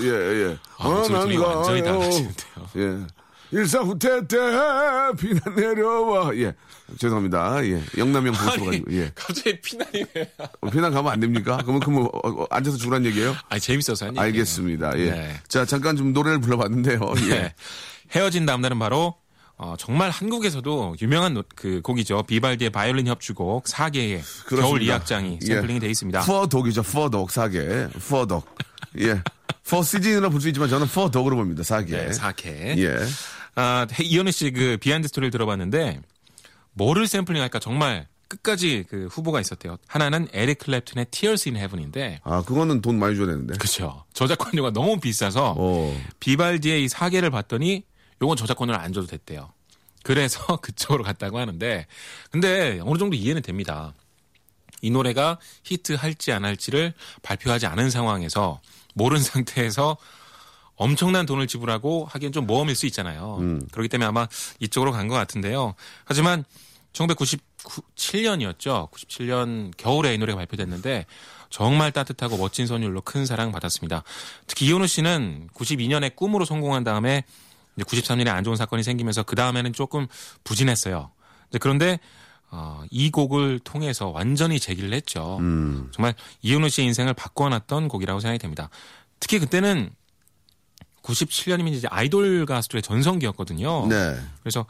예, 0.02 0.08
예. 0.50 0.58
아, 0.78 0.88
목소리 0.88 1.36
안 1.36 1.42
완전히. 1.42 1.82
달라지는데요. 1.82 2.68
예. 2.76 3.06
일사후퇴 3.52 4.26
때 4.26 4.36
피난 5.16 5.54
내려와. 5.54 6.36
예. 6.38 6.52
죄송합니다. 6.98 7.64
예. 7.66 7.82
영남형 7.98 8.32
보수 8.34 8.44
가지고. 8.64 8.92
예. 8.92 9.10
갑자기 9.14 9.60
피난이네. 9.60 10.06
어, 10.60 10.70
피난 10.70 10.92
가면 10.92 11.12
안 11.12 11.20
됩니까? 11.20 11.58
그러면 11.62 11.80
그럼 11.80 12.04
어, 12.04 12.10
어, 12.42 12.46
앉아서 12.50 12.76
죽으란 12.76 13.04
얘기예요? 13.06 13.34
아 13.48 13.58
재밌어서 13.58 14.06
한. 14.06 14.18
알겠습니다. 14.18 14.98
예. 14.98 15.10
네. 15.10 15.40
자, 15.48 15.64
잠깐 15.64 15.96
좀 15.96 16.12
노래를 16.12 16.40
불러봤는데요. 16.40 17.00
예. 17.26 17.28
네. 17.28 17.54
헤어진 18.14 18.46
다음 18.46 18.60
날은 18.60 18.78
바로 18.78 19.14
어, 19.56 19.74
정말 19.78 20.10
한국에서도 20.10 20.96
유명한 21.00 21.34
노- 21.34 21.44
그 21.54 21.80
곡이죠. 21.82 22.24
비발디의 22.24 22.70
바이올린 22.70 23.06
협주곡 23.06 23.64
사계의 23.64 24.20
겨울 24.48 24.80
그렇습니다. 24.80 24.98
2악장이 24.98 25.38
예. 25.42 25.46
샘플링이 25.46 25.80
돼 25.80 25.88
있습니다. 25.88 26.20
퍼독이죠. 26.22 26.82
퍼독 26.82 27.30
사계. 27.30 27.88
퍼독. 28.08 28.44
예. 29.00 29.22
four 29.68 29.82
season이라 29.82 30.28
볼 30.28 30.40
수 30.40 30.48
있지만 30.48 30.68
저는 30.68 30.86
four 30.88 31.06
dog으로 31.06 31.36
봅니다. 31.36 31.62
사계. 31.62 31.96
네, 31.96 32.10
4개. 32.10 32.78
예. 32.78 32.96
아, 33.54 33.86
이현우 34.00 34.30
씨 34.32 34.50
그 34.50 34.76
비하인드 34.80 35.06
스토리를 35.08 35.30
들어봤는데 35.30 36.00
뭐를 36.74 37.06
샘플링할까 37.06 37.58
정말 37.58 38.06
끝까지 38.28 38.84
그 38.88 39.06
후보가 39.10 39.40
있었대요. 39.40 39.76
하나는 39.86 40.28
에릭 40.32 40.58
클랩튼의 40.58 41.10
Tears 41.10 41.48
in 41.48 41.56
Heaven인데 41.56 42.20
아, 42.24 42.42
그거는 42.42 42.80
돈 42.80 42.98
많이 42.98 43.16
줘야 43.16 43.26
되는데. 43.26 43.54
그렇죠. 43.56 44.04
저작권료가 44.12 44.72
너무 44.72 44.98
비싸서 44.98 45.54
어. 45.56 46.00
비발디의 46.20 46.84
이 46.84 46.88
사계를 46.88 47.30
봤더니 47.30 47.84
요건 48.22 48.36
저작권료를 48.36 48.80
안 48.80 48.92
줘도 48.92 49.06
됐대요. 49.06 49.52
그래서 50.02 50.56
그쪽으로 50.60 51.04
갔다고 51.04 51.38
하는데 51.38 51.86
근데 52.30 52.80
어느 52.82 52.98
정도 52.98 53.16
이해는 53.16 53.42
됩니다. 53.42 53.94
이 54.82 54.90
노래가 54.90 55.38
히트할지 55.62 56.32
안 56.32 56.44
할지를 56.44 56.92
발표하지 57.22 57.66
않은 57.66 57.90
상황에서 57.90 58.60
모르는 58.94 59.22
상태에서 59.24 59.96
엄청난 60.76 61.24
돈을 61.26 61.46
지불하고 61.46 62.06
하기엔 62.10 62.32
좀 62.32 62.46
모험일 62.46 62.74
수 62.74 62.86
있잖아요. 62.86 63.36
그렇기 63.70 63.88
때문에 63.88 64.06
아마 64.06 64.26
이쪽으로 64.60 64.92
간 64.92 65.08
것 65.08 65.14
같은데요. 65.14 65.74
하지만 66.04 66.44
1997년이었죠. 66.92 68.90
97년 68.90 69.72
겨울에 69.76 70.14
이 70.14 70.18
노래가 70.18 70.36
발표됐는데 70.38 71.06
정말 71.50 71.92
따뜻하고 71.92 72.36
멋진 72.36 72.66
선율로 72.66 73.02
큰 73.02 73.26
사랑 73.26 73.52
받았습니다. 73.52 74.02
특히 74.46 74.66
이현우 74.66 74.86
씨는 74.86 75.48
92년에 75.54 76.16
꿈으로 76.16 76.44
성공한 76.44 76.84
다음에 76.84 77.22
이제 77.76 77.84
93년에 77.84 78.28
안 78.28 78.44
좋은 78.44 78.56
사건이 78.56 78.82
생기면서 78.82 79.22
그 79.22 79.36
다음에는 79.36 79.72
조금 79.72 80.06
부진했어요. 80.44 81.10
그런데 81.60 81.98
어, 82.50 82.82
이 82.90 83.10
곡을 83.10 83.58
통해서 83.60 84.08
완전히 84.08 84.60
재기를 84.60 84.92
했죠. 84.92 85.38
정말 85.92 86.14
이현우 86.42 86.68
씨의 86.68 86.86
인생을 86.88 87.14
바꿔놨던 87.14 87.88
곡이라고 87.88 88.20
생각이 88.20 88.38
됩니다. 88.38 88.70
특히 89.20 89.38
그때는 89.38 89.90
97년이면 91.04 91.72
이제 91.72 91.86
아이돌 91.90 92.46
가수들의 92.46 92.82
전성기였거든요. 92.82 93.86
네. 93.88 94.16
그래서 94.40 94.66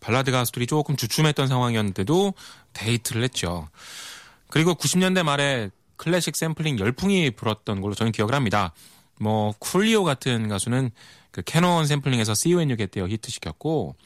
발라드 0.00 0.32
가수들이 0.32 0.66
조금 0.66 0.96
주춤했던 0.96 1.46
상황이었는데도 1.46 2.34
대히트를 2.72 3.22
했죠. 3.22 3.68
그리고 4.48 4.74
90년대 4.74 5.22
말에 5.22 5.70
클래식 5.96 6.36
샘플링 6.36 6.78
열풍이 6.78 7.30
불었던 7.30 7.80
걸로 7.80 7.94
저는 7.94 8.12
기억을 8.12 8.34
합니다. 8.34 8.72
뭐 9.20 9.54
쿨리오 9.58 10.04
같은 10.04 10.48
가수는 10.48 10.90
그 11.30 11.42
캐논 11.42 11.86
샘플링에서 11.86 12.32
See 12.32 12.52
You 12.52 12.60
When 12.60 12.70
You 12.70 12.76
Get 12.76 12.92
There 12.92 13.12
히트시켰고 13.12 13.96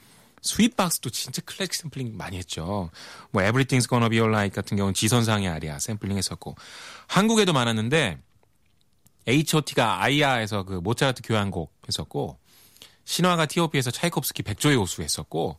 스윗박스도 0.43 1.11
진짜 1.11 1.43
클래식 1.43 1.75
샘플링 1.75 2.17
많이 2.17 2.37
했죠. 2.37 2.91
뭐 3.31 3.43
Everything's 3.43 3.89
Gonna 3.89 4.09
Be 4.09 4.21
Alright 4.21 4.55
같은 4.55 4.77
경우는 4.77 4.95
G선상의 4.95 5.49
아리아 5.49 5.79
샘플링 5.79 6.17
했었고 6.17 6.57
한국에도 7.07 7.53
많았는데 7.53 8.19
H.O.T가 9.29 10.03
아이야에서 10.03 10.65
그 10.65 10.75
모차르트 10.75 11.23
교향곡 11.23 11.73
했었고 11.87 12.39
신화가 13.05 13.47
T.O.P에서 13.47 13.91
차이콥스키 13.91 14.43
백조의 14.43 14.77
호수 14.77 15.03
했었고 15.03 15.59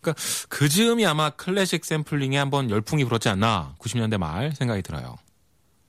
그러니까 0.00 0.22
그 0.48 0.68
즈음이 0.68 1.04
아마 1.06 1.30
클래식 1.30 1.84
샘플링에 1.84 2.38
한번 2.38 2.70
열풍이 2.70 3.04
불었지 3.04 3.28
않나 3.28 3.74
90년대 3.78 4.18
말 4.18 4.54
생각이 4.54 4.82
들어요. 4.82 5.16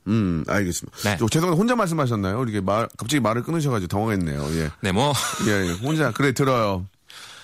음, 0.07 0.43
알겠습니다. 0.47 0.97
네. 1.03 1.17
저, 1.19 1.27
죄송한데 1.27 1.57
혼자 1.57 1.75
말씀하셨나요? 1.75 2.41
이렇게 2.41 2.61
말, 2.61 2.87
갑자기 2.97 3.19
말을 3.19 3.43
끊으셔가지고 3.43 3.87
당황했네요. 3.87 4.43
예. 4.59 4.69
네, 4.81 4.91
뭐 4.91 5.13
예, 5.47 5.67
예. 5.67 5.71
혼자, 5.73 6.11
그래, 6.11 6.31
들어요. 6.33 6.85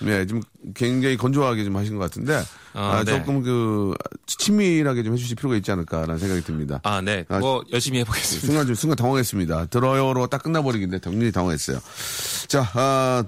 예, 0.04 0.26
좀 0.26 0.42
굉장히 0.74 1.16
건조하게 1.16 1.64
좀 1.64 1.76
하신 1.76 1.96
것 1.96 2.02
같은데, 2.02 2.42
아, 2.74 2.98
아, 2.98 3.04
네. 3.04 3.12
조금 3.12 3.42
그, 3.42 3.94
친밀하게 4.26 5.02
좀 5.02 5.14
해주실 5.14 5.36
필요가 5.36 5.56
있지 5.56 5.70
않을까라는 5.72 6.18
생각이 6.18 6.42
듭니다. 6.42 6.80
아, 6.82 7.00
네. 7.00 7.24
아, 7.28 7.38
뭐 7.38 7.64
열심히 7.72 8.00
해보겠습니다. 8.00 8.46
순간 8.46 8.66
좀, 8.66 8.74
순간 8.74 8.96
당황했습니다. 8.96 9.66
들어요로 9.66 10.26
딱 10.26 10.42
끝나버리긴데, 10.42 10.98
당연히 10.98 11.32
당황했어요. 11.32 11.78
자, 12.48 12.68
아, 12.74 13.24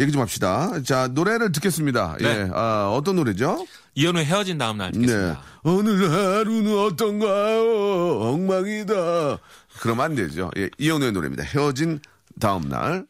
얘기 0.00 0.10
좀 0.10 0.20
합시다. 0.20 0.72
자, 0.84 1.08
노래를 1.08 1.52
듣겠습니다. 1.52 2.16
네. 2.20 2.26
예. 2.26 2.50
아, 2.52 2.90
어떤 2.92 3.16
노래죠? 3.16 3.64
이현우 3.94 4.18
헤어진 4.20 4.58
다음 4.58 4.78
날 4.78 4.90
네. 4.90 5.00
듣겠습니다. 5.00 5.40
오늘 5.62 6.10
하루는 6.10 6.78
어떤가요? 6.78 8.20
엉망이다. 8.20 9.38
그러면 9.80 10.04
안 10.04 10.14
되죠. 10.14 10.50
예, 10.56 10.68
이현우의 10.78 11.12
노래입니다. 11.12 11.44
헤어진 11.44 12.00
다음 12.40 12.68
날. 12.68 13.06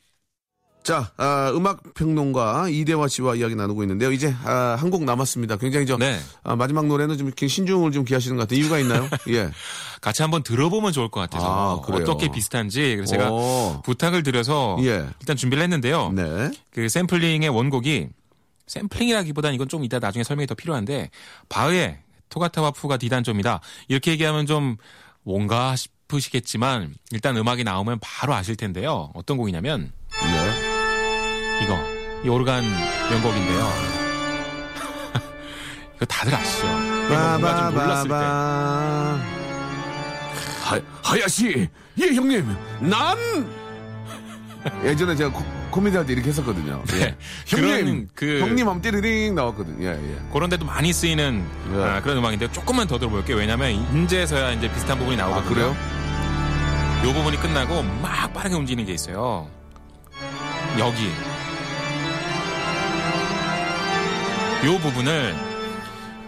자, 0.85 1.11
아, 1.17 1.51
음악 1.57 1.95
평론가 1.95 2.69
이대화 2.69 3.09
씨와 3.09 3.37
이야기 3.37 3.55
나누고 3.57 3.83
있는데요. 3.85 4.13
이제 4.13 4.35
아, 4.45 4.77
한 4.79 4.91
곡 4.91 5.05
남았습니다. 5.05 5.57
굉장히 5.57 5.87
저 5.87 5.97
네. 5.97 6.21
아, 6.43 6.55
마지막 6.57 6.87
노래는 6.87 7.17
좀 7.17 7.31
신중을 7.35 7.91
좀 7.91 8.05
기하시는 8.05 8.37
것 8.37 8.43
같아요. 8.43 8.61
이유가 8.61 8.79
있나요? 8.79 9.09
예. 9.31 9.51
같이 10.03 10.21
한번 10.21 10.43
들어보면 10.43 10.93
좋을 10.93 11.09
것 11.09 11.21
같아서 11.21 11.79
아, 11.79 11.81
그래요? 11.81 12.03
어떻게 12.03 12.31
비슷한지 12.31 12.97
그래서 12.97 13.11
제가 13.13 13.33
오. 13.33 13.81
부탁을 13.83 14.23
드려서 14.23 14.77
예. 14.81 15.07
일단 15.21 15.37
준비를 15.37 15.63
했는데요. 15.63 16.13
네. 16.13 16.51
그 16.71 16.89
샘플링의 16.91 17.49
원곡이 17.49 18.09
샘플링이라기보다는 18.67 19.55
이건 19.55 19.69
좀 19.69 19.85
이따 19.85 19.99
나중에 19.99 20.23
설명이 20.23 20.47
더 20.47 20.55
필요한데 20.55 21.09
바흐의 21.49 21.99
토가타와 22.29 22.73
푸가 22.73 22.99
디단조입니다. 22.99 23.61
이렇게 23.89 24.11
얘기하면 24.11 24.45
좀 24.45 24.77
뭔가 25.23 25.75
싶으시겠지만 25.77 26.95
일단 27.11 27.37
음악이 27.39 27.65
나오면 27.65 28.01
바로 28.03 28.35
아실 28.35 28.55
텐데요. 28.57 29.11
어떤 29.15 29.39
곡이냐면 29.39 29.91
네. 30.23 30.64
이거 31.63 31.79
이 32.25 32.29
오르간 32.29 32.65
명곡인데요. 33.11 33.65
이거 35.97 36.05
다들 36.07 36.35
아시죠? 36.35 36.67
뭔가 36.67 37.57
좀 37.57 37.75
놀랐을 37.75 38.09
때. 38.09 38.15
하, 40.65 40.81
하야시, 41.03 41.69
예 42.01 42.07
형님, 42.15 42.57
난 42.81 43.17
예전에 44.83 45.15
제가 45.15 45.31
코, 45.31 45.45
코미디 45.71 45.97
할 45.97 46.07
때 46.07 46.15
이렇게 46.15 46.31
했었거든요. 46.31 46.83
예. 46.95 46.99
네. 46.99 47.17
형님, 47.47 48.09
그런 48.15 48.17
그- 48.41 48.41
형님 48.41 48.67
하면 48.69 48.81
띠르링 48.81 49.35
나왔거든요. 49.35 49.87
예, 49.87 49.93
예. 49.93 50.19
그런 50.33 50.49
데도 50.49 50.65
많이 50.65 50.91
쓰이는 50.93 51.45
네. 51.71 51.85
아, 51.85 52.01
그런 52.01 52.17
음악인데 52.19 52.51
조금만 52.53 52.87
더 52.87 52.99
들어볼게요. 52.99 53.37
왜냐면 53.37 53.73
인제서야 53.73 54.53
이제 54.53 54.73
비슷한 54.73 54.99
부분이 54.99 55.21
아 55.21 55.27
나오거든요. 55.27 55.55
그래요? 55.55 55.77
요 57.05 57.13
부분이 57.13 57.39
끝나고 57.39 57.83
막 57.83 58.33
빠르게 58.33 58.55
움직이는 58.55 58.87
게 58.87 58.93
있어요. 58.95 59.47
여기. 60.79 61.11
요 64.65 64.79
부분을 64.79 65.35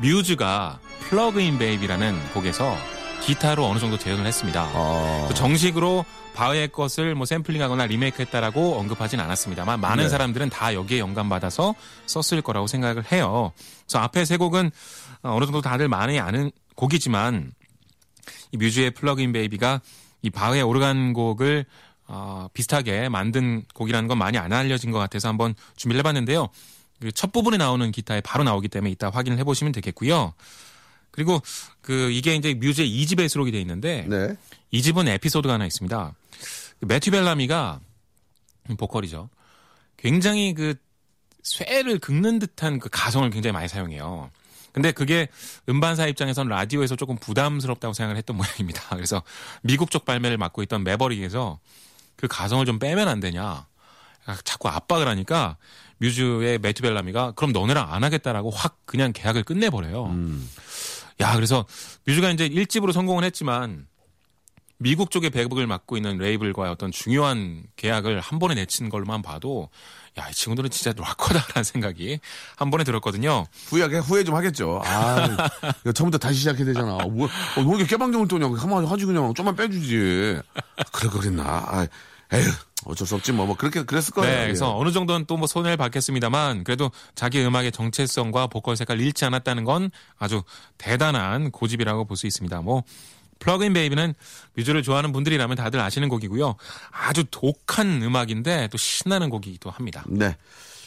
뮤즈가 0.03 0.79
Plug 1.09 1.41
In 1.41 1.57
Baby라는 1.57 2.33
곡에서 2.35 2.77
기타로 3.23 3.65
어느 3.65 3.79
정도 3.79 3.97
재현을 3.97 4.27
했습니다. 4.27 4.69
아, 4.75 5.25
또 5.27 5.33
정식으로 5.33 6.05
바흐의 6.35 6.69
것을 6.69 7.15
뭐 7.15 7.25
샘플링하거나 7.25 7.87
리메이크했다라고 7.87 8.79
언급하진 8.79 9.21
않았습니다만 9.21 9.81
많은 9.81 10.05
네. 10.05 10.11
사람들은 10.11 10.51
다 10.51 10.75
여기에 10.75 10.99
영감받아서 10.99 11.75
썼을 12.05 12.43
거라고 12.43 12.67
생각을 12.67 13.11
해요. 13.11 13.53
그래서 13.87 14.01
앞에 14.01 14.27
세 14.27 14.37
곡은 14.37 14.71
어, 15.23 15.35
어느 15.35 15.47
정도 15.47 15.63
다들 15.63 15.89
많이 15.89 16.21
아는 16.21 16.51
곡이지만 16.75 17.55
이 18.53 18.59
뮤즈의 18.59 18.91
플러그인 18.91 19.33
베이비가 19.33 19.81
이 20.21 20.29
바흐의 20.29 20.63
오르간 20.63 21.15
곡을 21.15 21.65
어, 22.07 22.49
비슷하게 22.53 23.09
만든 23.09 23.65
곡이라는 23.75 24.09
건 24.09 24.19
많이 24.19 24.37
안 24.37 24.53
알려진 24.53 24.91
것 24.91 24.99
같아서 24.99 25.29
한번 25.29 25.55
준비를 25.77 26.01
해봤는데요. 26.01 26.51
그 27.01 27.13
첫 27.13 27.33
부분에 27.33 27.57
나오는 27.57 27.91
기타에 27.93 28.21
바로 28.21 28.45
나오기 28.45 28.69
때문에 28.69 28.91
이따 28.91 29.11
확인을 29.11 29.39
해보시면 29.39 29.73
되겠고요. 29.73 30.33
그리고 31.11 31.41
그 31.81 32.11
이게 32.11 32.35
이제 32.35 32.55
뮤즈의 32.55 32.89
2집에 32.89 33.29
수록이 33.29 33.51
돼 33.51 33.61
있는데 33.61 34.07
네. 34.09 34.37
이 34.71 34.83
집은 34.83 35.09
에피소드가 35.09 35.55
하나 35.55 35.67
있습니다. 35.67 36.15
그 36.81 36.85
매튜 36.87 37.11
벨라미가 37.11 37.81
보컬이죠. 38.77 39.31
굉장히 39.97 40.53
그 40.55 40.75
쇠를 41.43 41.99
긁는 41.99 42.39
듯한 42.39 42.79
그 42.81 42.89
가성을 42.91 43.29
굉장히 43.31 43.53
많이 43.53 43.69
사용해요. 43.69 44.31
근데 44.73 44.93
그게 44.93 45.29
음반사 45.71 46.07
입장에선 46.07 46.49
라디오에서 46.49 46.97
조금 46.97 47.17
부담스럽다고 47.17 47.95
생각을 47.95 48.19
했던 48.19 48.37
모양입니다. 48.39 48.83
그래서 48.91 49.23
미국 49.63 49.91
쪽 49.91 50.05
발매를 50.05 50.37
맡고 50.37 50.63
있던 50.65 50.85
매버릭에서 50.85 51.61
그 52.17 52.29
가성을 52.29 52.65
좀 52.67 52.79
빼면 52.79 53.09
안 53.09 53.21
되냐. 53.21 53.67
자꾸 54.45 54.69
압박을 54.69 55.07
하니까 55.09 55.57
뮤즈의 55.99 56.59
매튜 56.59 56.83
벨라미가 56.83 57.33
그럼 57.33 57.53
너네랑 57.53 57.93
안 57.93 58.05
하겠다라고 58.05 58.51
확 58.51 58.79
그냥 58.85 59.13
계약을 59.13 59.45
끝내버려요. 59.45 60.13
야, 61.21 61.35
그래서 61.35 61.65
뮤즈가 62.05 62.31
이제 62.31 62.49
1집으로 62.49 62.93
성공을 62.93 63.25
했지만 63.25 63.87
미국 64.79 65.11
쪽의 65.11 65.31
배급을 65.31 65.67
맡고 65.67 65.97
있는 65.97 66.19
레이블과의 66.19 66.71
어떤 66.71 66.93
중요한 66.93 67.65
계약을 67.77 68.21
한 68.21 68.39
번에 68.39 68.55
내친 68.55 68.91
걸로만 68.91 69.23
봐도 69.23 69.71
야, 70.19 70.29
이 70.29 70.33
친구들은 70.35 70.69
진짜 70.71 70.93
락커다라는 70.97 71.65
생각이 71.65 72.21
한 72.57 72.71
번에 72.71 72.85
들었거든요. 72.85 73.47
후회하게 73.69 73.99
후회 73.99 74.25
좀 74.25 74.35
하겠죠. 74.35 74.83
아, 74.85 75.29
이거 75.81 75.93
처음부터 75.93 76.19
다시 76.19 76.39
시작해야 76.41 76.67
되잖아. 76.67 76.93
뭐, 77.07 77.27
어, 77.27 77.61
왜 77.61 77.69
이렇게 77.69 77.87
깨방정을 77.87 78.29
떠냐? 78.29 78.47
한번 78.47 78.87
하지 78.87 79.05
그냥 79.07 79.33
좀만 79.35 79.57
빼주지. 79.57 80.41
그래 80.93 81.11
그랬나? 81.11 81.43
아, 81.45 81.87
에휴, 82.33 82.51
어쩔 82.87 83.07
수 83.07 83.15
없지 83.15 83.33
뭐, 83.33 83.47
뭐 83.47 83.57
그렇게 83.57 83.83
그랬을 83.85 84.13
거예요. 84.15 84.35
네, 84.35 84.43
그래서 84.47 84.77
어느 84.77 84.91
정도는 84.91 85.27
또 85.27 85.37
뭐 85.37 85.47
손해를 85.47 85.77
받겠습니다만 85.77 86.65
그래도 86.65 86.91
자기 87.15 87.45
음악의 87.45 87.73
정체성과 87.73 88.47
보컬 88.49 88.77
색깔을 88.77 89.03
잃지 89.03 89.25
않았다는 89.25 89.65
건 89.65 89.91
아주 90.19 90.43
대단한 90.79 91.51
고집이라고 91.51 92.05
볼 92.07 92.17
수 92.17 92.27
있습니다. 92.27 92.63
뭐 92.63 92.83
Plug 93.39 93.63
In 93.63 93.75
Baby는 93.75 94.15
뮤즈를 94.55 94.83
좋아하는 94.83 95.13
분들이라면 95.13 95.57
다들 95.57 95.79
아시는 95.81 96.09
곡이고요. 96.09 96.57
아주 96.91 97.25
독한 97.31 98.03
음악인데 98.03 98.69
또 98.73 98.79
신나는 98.79 99.29
곡이기도 99.29 99.71
합니다. 99.71 100.05
네. 100.09 100.35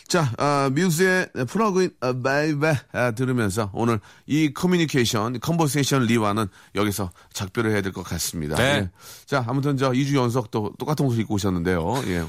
자, 0.10 0.32
아, 0.40 0.70
뮤즈의 0.74 1.28
Plug 1.48 1.77
In 1.77 1.92
아, 2.02 2.14
Baby 2.14 2.74
아, 2.94 3.12
들으면서 3.12 3.70
오늘 3.74 4.00
이 4.26 4.52
커뮤니케이션, 4.54 5.40
conversation 5.40 6.04
리와는 6.08 6.48
여기서 6.76 7.12
작별을 7.32 7.72
해야 7.72 7.82
될 7.82 7.94
것 7.94 8.04
같습니다. 8.04 8.56
네. 8.56 8.64
예. 8.64 8.90
자, 9.28 9.46
아무튼 9.48 9.78
저 9.78 9.92
2주 9.92 10.16
연속 10.16 10.50
또 10.52 10.74
똑같은 10.80 11.06
옷을 11.06 11.22
입고 11.22 11.36
오셨는데요. 11.36 12.02
예. 12.08 12.24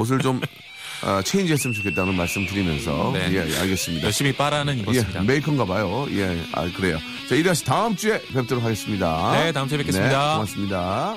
옷을 0.00 0.18
좀 0.20 0.40
아, 1.04 1.20
change 1.22 1.52
했으면 1.52 1.74
좋겠다는 1.74 2.14
말씀 2.14 2.46
드리면서 2.46 3.10
네. 3.12 3.30
예, 3.34 3.40
알겠습니다. 3.60 4.04
열심히 4.06 4.34
빨아는 4.34 4.78
입었습니다. 4.78 5.20
예, 5.20 5.26
메이커인가 5.26 5.66
봐요. 5.66 6.06
예, 6.12 6.42
아, 6.54 6.62
그래요. 6.74 6.98
자, 7.28 7.34
이리아 7.34 7.52
씨 7.52 7.66
다음 7.66 7.94
주에 7.96 8.18
뵙도록 8.32 8.64
하겠습니다. 8.64 9.32
네, 9.32 9.52
다음 9.52 9.68
주에 9.68 9.76
뵙겠습니다. 9.76 10.08
네, 10.28 10.34
고맙습니다. 10.34 11.16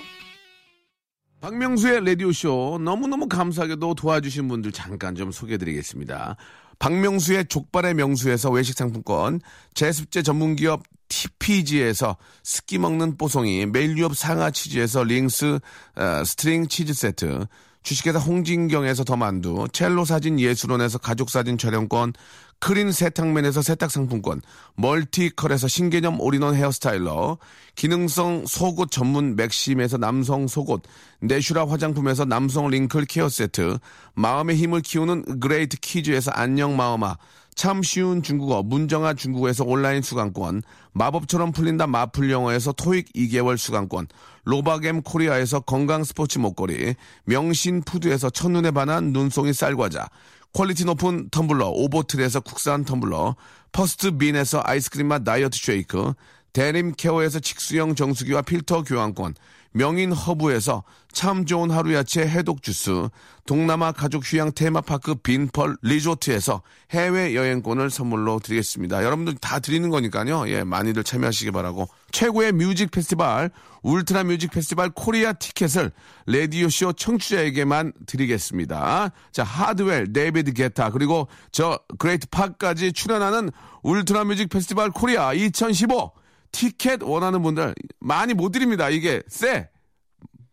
박명수의 1.41 2.05
라디오쇼 2.05 2.81
너무너무 2.83 3.27
감사하게도 3.29 3.95
도와주신 3.95 4.47
분들 4.49 4.71
잠깐 4.73 5.15
좀 5.15 5.31
소개해드리겠습니다. 5.31 6.35
박명수의 6.79 7.45
족발의 7.47 7.93
명수에서 7.93 8.51
외식 8.51 8.77
상품권, 8.77 9.39
제습제 9.73 10.21
전문기업 10.21 10.83
TPG에서 11.07 12.17
습기 12.43 12.77
먹는 12.77 13.17
뽀송이, 13.17 13.65
매일유업 13.67 14.15
상하 14.15 14.51
치즈에서 14.51 15.03
링스 15.03 15.59
어, 15.95 16.23
스트링 16.25 16.67
치즈 16.67 16.93
세트, 16.93 17.45
주식회사 17.83 18.19
홍진경에서 18.19 19.03
더만두, 19.03 19.69
첼로 19.71 20.05
사진 20.05 20.39
예술원에서 20.39 20.97
가족사진 20.97 21.57
촬영권, 21.57 22.13
크린 22.59 22.91
세탁맨에서 22.91 23.61
세탁상품권, 23.61 24.41
멀티컬에서 24.75 25.67
신개념 25.67 26.19
올인원 26.19 26.55
hair 26.55 26.85
styler, 26.85 27.37
기능성 27.75 28.45
속옷 28.47 28.91
전문 28.91 29.37
맥심에서 29.37 29.97
남성 29.97 30.47
속옷, 30.47 30.83
네슈라 31.21 31.67
화장품에서 31.67 32.25
남성 32.25 32.67
wrinkle 32.69 33.05
care 33.05 33.29
세트, 33.29 33.79
마음의 34.13 34.57
힘을 34.57 34.81
키우는 34.81 35.39
그레이트 35.39 35.77
키즈에서 35.77 36.31
안녕 36.31 36.75
마음아, 36.75 37.15
참 37.59 37.83
쉬운 37.83 38.23
중국어 38.23 38.63
문정아 38.63 39.15
중국어에서 39.15 39.65
온라인 39.65 40.01
수강권 40.01 40.61
마법처럼 40.93 41.51
풀린다 41.51 41.87
마풀 41.87 42.31
영어에서 42.31 42.71
토익 42.71 43.11
2개월 43.11 43.57
수강권 43.57 44.07
로바겜 44.49 45.03
코리아에서 45.03 45.59
건강 45.59 46.03
스포츠 46.03 46.39
목걸이 46.39 46.95
명신 47.25 47.83
푸드에서 47.83 48.31
첫눈에 48.31 48.71
반한 48.71 49.13
눈송이 49.13 49.53
쌀과자 49.53 50.09
quality 50.53 50.85
높은 50.85 51.29
텀블러 51.29 51.69
오보틀에서 51.71 52.39
국산 52.39 52.83
텀블러 52.83 53.35
퍼스트 53.71 54.17
빈에서 54.17 54.63
아이스크림 54.65 55.07
맛 55.07 55.23
다이어트 55.23 55.55
쉐이크 55.55 56.13
대림 56.53 56.93
케어에서 56.97 57.39
직수형 57.39 57.95
정수기와 57.95 58.41
필터 58.41 58.83
교환권 58.83 59.35
명인 59.71 60.11
허브에서 60.11 60.83
참 61.11 61.45
좋은 61.45 61.71
하루 61.71 61.93
야채 61.93 62.21
해독 62.21 62.61
주스, 62.61 63.09
동남아 63.45 63.91
가족 63.91 64.23
휴양 64.25 64.51
테마파크 64.51 65.15
빈펄 65.15 65.77
리조트에서 65.81 66.61
해외 66.91 67.35
여행권을 67.35 67.89
선물로 67.89 68.39
드리겠습니다. 68.39 69.03
여러분들 69.03 69.35
다 69.35 69.59
드리는 69.59 69.89
거니까요. 69.89 70.49
예, 70.49 70.63
많이들 70.63 71.03
참여하시기 71.03 71.51
바라고. 71.51 71.87
최고의 72.11 72.51
뮤직 72.51 72.91
페스티벌, 72.91 73.51
울트라 73.81 74.23
뮤직 74.23 74.51
페스티벌 74.51 74.89
코리아 74.89 75.33
티켓을 75.33 75.91
라디오 76.25 76.69
쇼 76.69 76.93
청취자에게만 76.93 77.93
드리겠습니다. 78.05 79.11
자, 79.31 79.43
하드웰, 79.43 80.13
데이비드 80.13 80.53
게타, 80.53 80.91
그리고 80.91 81.27
저 81.51 81.79
그레이트 81.97 82.27
박까지 82.27 82.93
출연하는 82.93 83.51
울트라 83.83 84.25
뮤직 84.25 84.49
페스티벌 84.49 84.91
코리아 84.91 85.33
2015 85.33 86.18
티켓 86.51 87.03
원하는 87.03 87.41
분들 87.41 87.75
많이 87.99 88.33
못 88.33 88.51
드립니다. 88.51 88.89
이게 88.89 89.21
쎄. 89.27 89.69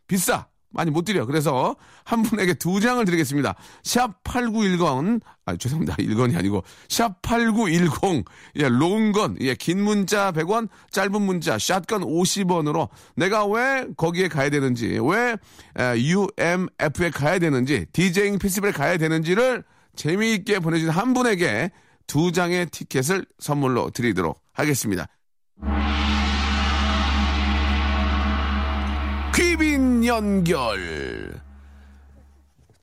비싸. 0.06 0.46
많이 0.76 0.90
못 0.90 1.04
드려. 1.04 1.24
그래서 1.24 1.74
한 2.04 2.22
분에게 2.22 2.54
두 2.54 2.80
장을 2.80 3.02
드리겠습니다. 3.04 3.54
샵 3.82 4.22
8910, 4.22 5.20
아, 5.46 5.56
죄송합니다. 5.56 5.96
1건이 5.96 6.36
아니고, 6.36 6.62
샵 6.88 7.22
8910, 7.22 8.24
예, 8.56 8.68
롱건, 8.68 9.38
예, 9.40 9.54
긴 9.54 9.82
문자 9.82 10.32
100원, 10.32 10.68
짧은 10.90 11.22
문자, 11.22 11.58
샷건 11.58 12.02
50원으로 12.02 12.90
내가 13.16 13.46
왜 13.46 13.86
거기에 13.96 14.28
가야 14.28 14.50
되는지, 14.50 14.98
왜 15.02 15.36
에, 15.78 15.98
UMF에 15.98 17.10
가야 17.10 17.38
되는지, 17.38 17.86
디제잉 17.92 18.38
피스벨에 18.38 18.72
가야 18.72 18.98
되는지를 18.98 19.64
재미있게 19.96 20.58
보내준 20.58 20.90
한 20.90 21.14
분에게 21.14 21.70
두 22.06 22.30
장의 22.30 22.66
티켓을 22.66 23.24
선물로 23.38 23.90
드리도록 23.90 24.40
하겠습니다. 24.52 25.06
귀빈 29.34 30.04
연결. 30.04 31.40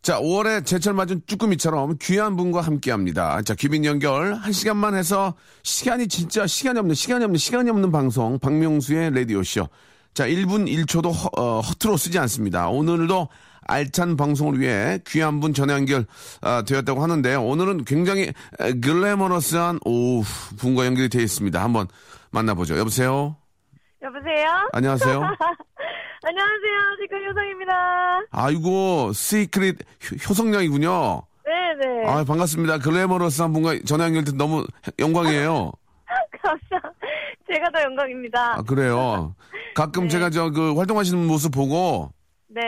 자, 0.02 0.20
5월에 0.20 0.66
제철 0.66 0.94
맞은 0.94 1.22
쭈꾸미처럼 1.28 1.98
귀한 2.02 2.36
분과 2.36 2.62
함께 2.62 2.92
합니다. 2.92 3.42
자, 3.42 3.56
귀빈 3.56 3.86
연결. 3.86 4.34
한 4.34 4.52
시간만 4.52 4.96
해서 4.96 5.34
시간이 5.64 6.08
진짜 6.10 6.46
시간이 6.46 6.78
없는, 6.80 6.94
시간이 6.94 7.24
없는, 7.24 7.38
시간이 7.38 7.70
없는 7.70 7.92
방송. 7.92 8.38
박명수의 8.40 9.16
라디오쇼. 9.16 9.70
자, 10.14 10.28
1분 10.28 10.68
1초도 10.68 11.12
허, 11.14 11.30
어, 11.42 11.62
허투루 11.62 11.98
쓰지 11.98 12.20
않습니다. 12.20 12.68
오늘도 12.70 13.30
알찬 13.66 14.18
방송을 14.18 14.60
위해 14.60 15.00
귀한 15.08 15.40
분 15.40 15.54
전화 15.54 15.74
연결 15.74 16.06
아, 16.42 16.64
되었다고 16.64 17.02
하는데 17.02 17.36
오늘은 17.36 17.86
굉장히 17.86 18.32
에, 18.60 18.74
glamorous한 18.74 19.80
오 19.86 20.22
분과 20.58 20.86
연결이 20.86 21.08
되어 21.08 21.22
있습니다. 21.22 21.64
한번 21.64 21.88
만나보죠. 22.38 22.78
여보세요. 22.78 23.36
여보세요? 24.02 24.70
안녕하세요. 24.74 25.14
안녕하세요. 26.26 26.80
시크릿 27.02 27.30
효성입니다. 27.30 28.22
아이고 28.32 29.12
시크릿 29.14 29.78
효- 29.80 30.16
효성양이군요. 30.30 31.22
네네. 31.46 32.08
아 32.10 32.24
반갑습니다. 32.24 32.80
glamorous 32.80 33.42
한 33.42 33.54
분과 33.54 33.76
전화 33.86 34.06
연결돼 34.06 34.32
너무 34.34 34.66
영광이에요. 35.00 35.72
감사. 36.42 36.90
제가 37.52 37.70
더 37.72 37.82
영광입니다. 37.84 38.56
아 38.58 38.62
그래요. 38.64 39.36
가끔 39.76 40.04
네. 40.04 40.10
제가 40.10 40.30
저 40.32 40.50
그 40.52 40.74
활동하시는 40.76 41.26
모습 41.28 41.52
보고 41.54 42.12
네. 42.48 42.62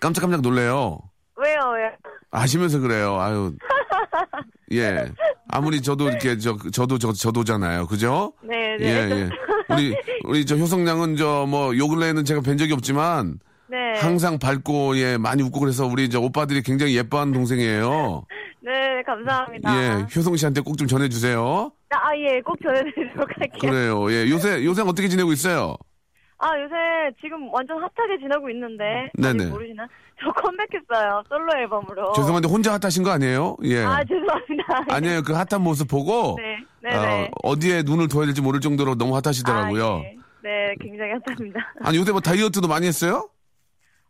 깜짝깜짝 0.00 0.40
놀래요. 0.40 0.98
왜요, 1.36 1.56
왜요? 1.74 1.90
아시면서 2.30 2.78
그래요. 2.80 3.18
아유. 3.20 3.52
예. 4.72 5.06
아무리 5.48 5.80
저도 5.82 6.08
이렇게 6.08 6.38
저 6.38 6.56
저도 6.72 6.98
저 6.98 7.12
저도잖아요. 7.12 7.86
그죠? 7.86 8.32
네 8.42 8.76
네. 8.78 8.86
예, 8.86 9.10
예. 9.10 9.28
우리 9.74 9.96
우리 10.24 10.46
저 10.46 10.56
효성양은 10.56 11.16
저 11.16 11.44
뭐 11.46 11.76
요 11.76 11.88
근래에는 11.88 12.24
제가 12.24 12.40
뵌 12.40 12.56
적이 12.56 12.72
없지만 12.74 13.38
네. 13.68 13.76
항상 14.00 14.38
밝고 14.38 14.96
예 14.98 15.16
많이 15.18 15.42
웃고 15.42 15.60
그래서 15.60 15.86
우리 15.86 16.08
저 16.10 16.20
오빠들이 16.20 16.62
굉장히 16.62 16.96
예뻐하는 16.96 17.32
동생이에요. 17.34 18.24
네, 18.64 19.02
감사합니다. 19.04 19.76
예, 19.76 20.06
효성 20.14 20.36
씨한테 20.36 20.60
꼭 20.60 20.76
좀 20.76 20.86
전해 20.86 21.08
주세요. 21.08 21.70
아, 21.90 22.16
예, 22.16 22.40
꼭 22.40 22.56
전해 22.62 22.80
드리도록 22.94 23.28
할게요. 23.36 23.60
그래요. 23.60 24.12
예, 24.12 24.30
요새 24.30 24.64
요새 24.64 24.82
어떻게 24.82 25.08
지내고 25.08 25.32
있어요? 25.32 25.76
아, 26.42 26.58
요새 26.60 26.74
지금 27.20 27.48
완전 27.54 27.78
핫하게 27.78 28.18
지내고 28.18 28.50
있는데. 28.50 29.10
네네. 29.14 29.46
모르시나? 29.46 29.86
저 30.20 30.30
컴백했어요. 30.32 31.22
솔로 31.28 31.52
앨범으로. 31.56 32.12
죄송한데 32.14 32.48
혼자 32.48 32.72
핫하신 32.72 33.04
거 33.04 33.10
아니에요? 33.10 33.56
예. 33.62 33.84
아, 33.84 34.02
죄송합니다. 34.02 34.84
아니에요. 34.90 35.22
그 35.22 35.32
핫한 35.34 35.62
모습 35.62 35.88
보고 35.88 36.36
네. 36.82 36.96
어, 36.96 37.28
어디에 37.44 37.82
눈을 37.82 38.08
둬야 38.08 38.24
될지 38.26 38.42
모를 38.42 38.60
정도로 38.60 38.96
너무 38.96 39.14
핫하시더라고요. 39.14 39.84
아, 39.84 39.98
예. 40.00 40.16
네, 40.42 40.74
굉장히 40.80 41.12
핫합니다. 41.24 41.60
아니 41.84 41.96
요새 41.98 42.10
뭐 42.10 42.20
다이어트도 42.20 42.66
많이 42.66 42.88
했어요? 42.88 43.28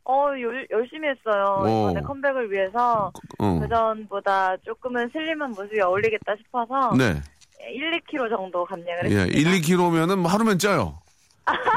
어, 0.04 0.28
열, 0.40 0.66
열심히 0.70 1.08
했어요. 1.08 1.58
오. 1.60 1.90
이번에 1.90 2.00
컴백을 2.00 2.50
위해서. 2.50 3.12
어. 3.38 3.60
그전보다 3.60 4.56
조금은 4.64 5.10
슬림한 5.12 5.50
모습이 5.50 5.80
어울리겠다 5.80 6.34
싶어서 6.36 6.94
네. 6.96 7.20
1, 7.70 8.00
2kg 8.00 8.30
정도 8.30 8.64
감량을 8.64 9.10
예, 9.12 9.16
했습니다. 9.16 9.50
1, 9.50 9.60
2kg면은 9.60 10.16
뭐 10.16 10.30
하루면 10.30 10.58
쪄요. 10.58 11.01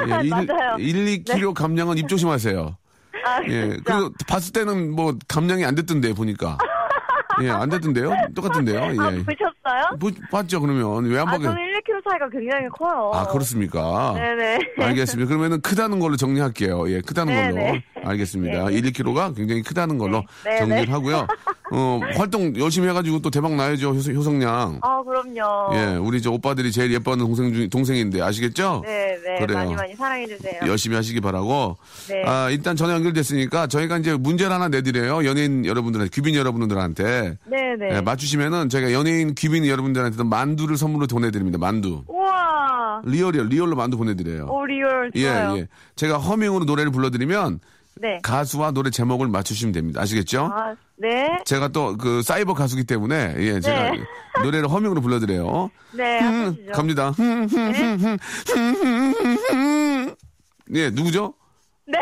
예, 0.08 0.22
1, 0.24 0.30
맞아요. 0.30 0.78
1, 0.80 1.24
2kg 1.24 1.54
감량은 1.54 1.98
입 1.98 2.08
조심하세요. 2.08 2.78
아, 3.26 3.42
예. 3.50 3.78
그리고 3.84 4.12
봤을 4.28 4.54
때는 4.54 4.92
뭐 4.92 5.16
감량이 5.28 5.66
안 5.66 5.76
됐던데 5.76 6.14
보니까. 6.14 6.58
예, 7.42 7.50
안 7.50 7.70
됐던데요? 7.70 8.14
똑같은데요? 8.34 8.82
아, 8.82 8.90
예. 8.92 8.96
보셨어요? 8.96 9.98
보, 10.00 10.10
봤죠, 10.32 10.62
그러면. 10.62 11.04
왜안 11.06 11.28
아, 11.28 11.32
보게? 11.32 11.44
저는 11.44 11.62
1, 11.62 11.82
2kg 11.82 12.10
차이가 12.10 12.30
굉장히 12.30 12.68
커요. 12.70 13.12
아, 13.14 13.28
그렇습니까? 13.28 14.14
네네. 14.16 14.60
알겠습니다. 14.80 15.28
그러면은 15.28 15.60
크다는 15.62 16.00
걸로 16.00 16.16
정리할게요. 16.16 16.90
예, 16.92 17.02
크다는 17.02 17.34
네네. 17.34 17.82
걸로. 17.94 18.10
알겠습니다. 18.10 18.70
네. 18.70 18.74
1, 18.76 18.84
2kg가 18.84 19.36
굉장히 19.36 19.64
크다는 19.64 19.98
걸로 19.98 20.24
네. 20.46 20.52
네, 20.52 20.58
정리를 20.60 20.86
네. 20.86 20.92
하고요. 20.92 21.28
어, 21.74 22.00
활동 22.16 22.56
열심히 22.58 22.88
해가지고 22.88 23.20
또 23.20 23.30
대박 23.30 23.54
나야죠, 23.56 23.90
효, 23.90 23.96
효성양. 23.96 24.80
아, 24.82 25.04
그럼요. 25.04 25.76
예, 25.76 25.96
우리 25.98 26.22
저 26.22 26.32
오빠들이 26.32 26.72
제일 26.72 26.94
예뻐하는 26.94 27.26
동생 27.26 27.52
중, 27.54 27.70
동생인데 27.70 28.22
아시겠죠? 28.22 28.82
네네. 28.86 29.15
그래요. 29.40 29.58
많이 29.58 29.76
많이 29.76 29.96
사랑해주세요. 29.96 30.62
열심히 30.68 30.96
하시기 30.96 31.22
바라고. 31.22 31.78
네. 32.10 32.24
아, 32.26 32.50
일단 32.50 32.76
전화 32.76 32.94
연결됐으니까 32.94 33.68
저희가 33.68 33.98
이제 33.98 34.16
문제를 34.16 34.52
하나 34.52 34.68
내드려요. 34.68 35.26
연예인 35.28 35.66
여러분들한테, 35.66 36.12
귀빈 36.14 36.36
여러분들한테. 36.36 37.38
네네. 37.46 37.96
예, 37.96 38.02
맞추시면은 38.02 38.70
저희가 38.70 38.94
연예인 38.94 39.36
귀빈 39.36 39.66
여러분들한테도 39.66 40.24
만두를 40.24 40.78
선물로 40.78 41.08
보내드립니다. 41.08 41.58
만두. 41.58 42.04
우와. 42.08 43.02
real이요. 43.06 43.44
real로 43.44 43.76
만두 43.76 43.98
보내드려요. 43.98 44.48
오, 44.50 44.66
real. 44.66 45.12
예, 45.16 45.22
좋아요. 45.24 45.58
예. 45.58 45.68
제가 45.96 46.18
허밍으로 46.18 46.66
노래를 46.66 46.92
불러드리면 46.92 47.60
네. 48.02 48.20
가수와 48.24 48.72
노래 48.72 48.90
제목을 48.90 49.28
맞추시면 49.30 49.72
됩니다. 49.72 50.02
아시겠죠? 50.02 50.52
아, 50.54 50.76
네. 50.98 51.38
제가 51.46 51.70
또 51.70 51.96
그 51.98 52.22
사이버 52.22 52.54
가수기 52.54 52.84
때문에 52.84 53.36
예, 53.38 53.60
제가 53.60 53.92
네. 53.92 54.04
노래를 54.44 54.70
허밍으로 54.70 55.00
불러드려요. 55.02 55.70
네, 55.94 56.20
음. 56.22 56.68
갑니다. 56.74 57.14
예, 60.74 60.90
누구죠? 60.90 61.34
네. 61.88 62.00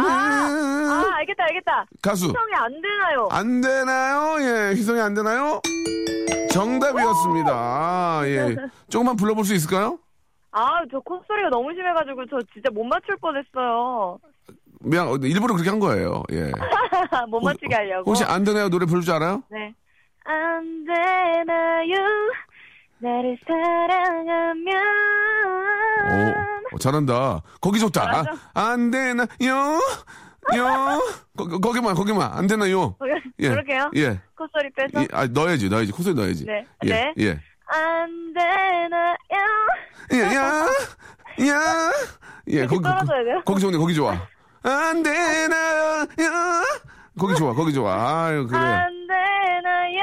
아, 0.00 1.10
알겠다, 1.18 1.44
알겠다. 1.44 1.86
가수. 2.02 2.26
시청이 2.26 2.52
안 2.54 2.72
되나요? 2.80 3.28
안 3.30 3.60
되나요? 3.60 4.36
예, 4.40 4.72
희성이 4.74 5.00
안 5.00 5.14
되나요? 5.14 5.60
정답이었습니다. 6.52 7.50
아, 7.52 8.22
예. 8.24 8.56
조금만 8.88 9.16
불러볼 9.16 9.44
수 9.44 9.54
있을까요? 9.54 9.98
아, 10.58 10.82
저 10.90 10.98
콧소리가 10.98 11.50
너무 11.50 11.72
심해가지고 11.72 12.26
저 12.26 12.38
진짜 12.52 12.68
못 12.72 12.82
맞출 12.82 13.16
뻔했어요. 13.18 14.18
미안, 14.80 15.06
어, 15.06 15.14
일부러 15.22 15.54
그렇게 15.54 15.70
한 15.70 15.78
거예요. 15.78 16.24
예. 16.32 16.50
못 17.30 17.40
맞추게 17.40 17.72
하려고. 17.72 18.10
혹시 18.10 18.24
안 18.24 18.42
되나요? 18.42 18.68
노래 18.68 18.84
부를 18.84 19.02
줄 19.02 19.14
알아요? 19.14 19.44
네. 19.50 19.72
안 20.24 20.84
되나요? 20.84 21.94
나를 22.98 23.38
사랑하면. 23.46 24.74
오, 26.72 26.74
어, 26.74 26.78
잘한다. 26.78 27.42
거기 27.60 27.78
좋다. 27.78 28.02
아. 28.02 28.24
안 28.54 28.90
되나요? 28.90 29.28
요. 29.46 29.78
거, 31.36 31.46
거기만, 31.60 31.94
거기만. 31.94 32.32
안 32.32 32.48
되나요? 32.48 32.96
예. 33.38 33.48
그럴게요. 33.50 33.90
예. 33.94 34.20
콧소리 34.34 34.70
빼서. 34.76 35.02
예, 35.02 35.08
아, 35.12 35.26
넣어야지, 35.28 35.68
넣어야지. 35.68 35.92
콧소리 35.92 36.14
넣어야지. 36.16 36.46
네. 36.46 36.66
예. 36.84 36.88
네. 36.88 37.14
예. 37.18 37.40
안 37.68 38.32
되나요? 38.32 39.16
예, 40.12 40.20
야, 40.34 40.66
야. 41.46 41.92
예, 42.48 42.66
거기, 42.66 42.82
떨어져야 42.82 43.24
돼요? 43.24 43.42
거기 43.44 43.60
좋네, 43.60 43.76
거기 43.76 43.94
좋아. 43.94 44.16
안 44.62 45.02
되나요? 45.02 46.00
야. 46.20 46.62
거기 47.18 47.34
좋아, 47.34 47.52
거기 47.52 47.72
좋아. 47.72 48.26
아유, 48.26 48.46
그래. 48.46 48.58
안 48.58 48.88
되나요? 49.06 50.00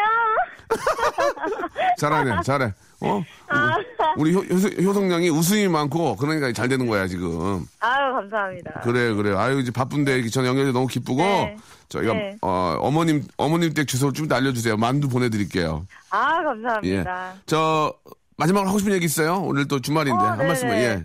잘하네, 1.98 2.42
잘해. 2.44 2.74
어? 3.02 3.24
아, 3.48 3.76
우리 4.18 4.34
효, 4.34 4.40
효, 4.42 4.94
성양이 4.94 5.30
웃음이 5.30 5.68
많고, 5.68 6.16
그러니까 6.18 6.52
잘 6.54 6.68
되는 6.68 6.86
거야, 6.88 7.08
지금. 7.08 7.66
아 7.80 7.95
유, 8.10 8.14
감사합니다. 8.14 8.82
그래, 8.82 9.14
그래. 9.14 9.36
아유, 9.36 9.60
이제 9.60 9.72
바쁜데, 9.72 10.28
전 10.30 10.46
연결이 10.46 10.72
너무 10.72 10.88
기쁘고, 10.88 11.22
네. 11.22 11.56
저희가, 11.90 12.14
네. 12.14 12.36
어, 12.42 12.78
어머님, 12.80 13.24
어머님 13.38 13.74
댁 13.74 13.88
주소를 13.88 14.14
좀 14.14 14.32
알려주세요. 14.32 14.78
만두 14.78 15.10
보내드릴게요. 15.10 15.86
아, 16.12 16.40
예. 16.40 16.44
감사합니다. 16.44 17.34
저, 17.46 17.94
마지막으로 18.38 18.70
하고 18.70 18.80
싶은 18.80 18.94
얘기 18.94 19.06
있어요? 19.06 19.42
오늘 19.42 19.68
또 19.68 19.80
주말인데. 19.80 20.22
어, 20.24 20.28
한. 20.28 20.38
말씀만, 20.48 20.78
예. 20.78 21.04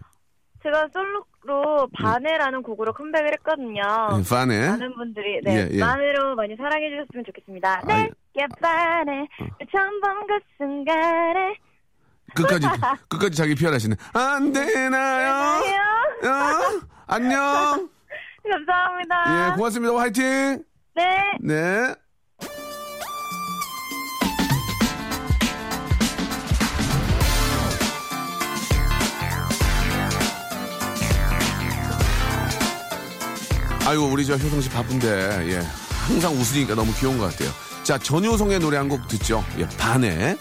제가 0.62 0.88
솔로로 0.92 1.88
바네라는 1.98 2.62
곡으로 2.62 2.92
컴백을 2.92 3.32
했거든요. 3.32 3.80
예, 4.18 4.22
파네. 4.28 4.68
많은 4.68 4.94
분들이 4.94 5.40
네 5.42 5.54
예, 5.56 5.68
예. 5.72 5.78
만으로 5.80 6.34
많이 6.34 6.54
사랑해 6.56 6.90
주셨으면 6.90 7.24
좋겠습니다. 7.24 7.80
아, 7.86 7.98
예. 7.98 8.10
내게 8.34 8.46
반해 8.60 9.26
처음 9.72 10.00
본 10.02 10.26
그 10.26 10.38
순간에 10.58 11.56
끝까지, 12.34 12.66
끝까지 13.08 13.36
자기 13.36 13.54
피하시네. 13.54 13.96
안 14.12 14.52
되나요? 14.52 14.90
나요? 14.90 16.24
어? 16.24 16.80
안녕. 17.06 17.88
감사합니다. 18.50 19.48
예, 19.52 19.56
고맙습니다. 19.56 19.94
화이팅! 19.96 20.64
네. 20.94 21.04
네. 21.40 21.94
아이고 33.86 34.04
우리 34.06 34.24
저 34.24 34.36
효성 34.36 34.60
씨 34.60 34.68
바쁜데 34.70 35.08
예 35.52 35.62
항상 36.06 36.32
웃으니까 36.34 36.74
너무 36.74 36.92
귀여운 36.94 37.18
것 37.18 37.30
같아요. 37.32 37.50
자 37.82 37.98
전효성의 37.98 38.60
노래 38.60 38.76
한 38.76 38.88
곡 38.88 39.06
듣죠. 39.08 39.44
예 39.58 39.66
반해. 39.78 40.36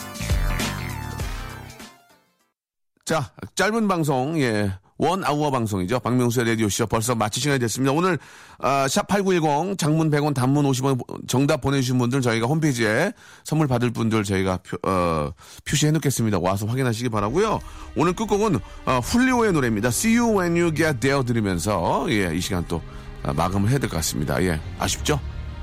자 3.09 3.31
짧은 3.55 3.87
방송 3.87 4.39
예. 4.39 4.71
원 4.99 5.25
아우어 5.25 5.49
방송이죠. 5.49 5.99
박명수의 5.99 6.49
라디오쇼 6.49 6.85
벌써 6.85 7.15
마칠 7.15 7.41
시간이 7.41 7.59
됐습니다. 7.59 7.91
오늘 7.91 8.19
아, 8.59 8.85
샵8910 8.85 9.79
장문 9.79 10.11
100원 10.11 10.35
단문 10.35 10.63
50원 10.65 11.27
정답 11.27 11.61
보내주신 11.61 11.97
분들 11.97 12.21
저희가 12.21 12.45
홈페이지에 12.45 13.13
선물 13.43 13.65
받을 13.65 13.89
분들 13.89 14.23
저희가 14.23 14.57
표, 14.57 14.77
어, 14.87 15.31
표시해 15.65 15.91
놓겠습니다. 15.93 16.37
와서 16.39 16.67
확인하시기 16.67 17.09
바라고요. 17.09 17.59
오늘 17.95 18.13
끝곡은 18.13 18.59
어, 18.85 18.99
훌리오의 19.01 19.53
노래입니다. 19.53 19.87
See 19.87 20.15
you 20.15 20.37
when 20.37 20.55
you 20.55 20.71
get 20.71 20.99
there 20.99 21.25
들으면서 21.25 22.05
예, 22.09 22.35
이 22.35 22.39
시간 22.41 22.63
또 22.67 22.79
아, 23.23 23.33
마감을 23.33 23.69
해야 23.71 23.79
될 23.79 23.89
것 23.89 23.95
같습니다. 23.95 24.39
예, 24.43 24.59
아쉽죠? 24.77 25.19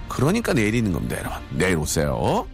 그러니까 0.08 0.52
내일 0.52 0.74
있는 0.74 0.92
겁니다, 0.92 1.16
여러분. 1.20 1.38
내일 1.52 1.76
오세요. 1.76 2.44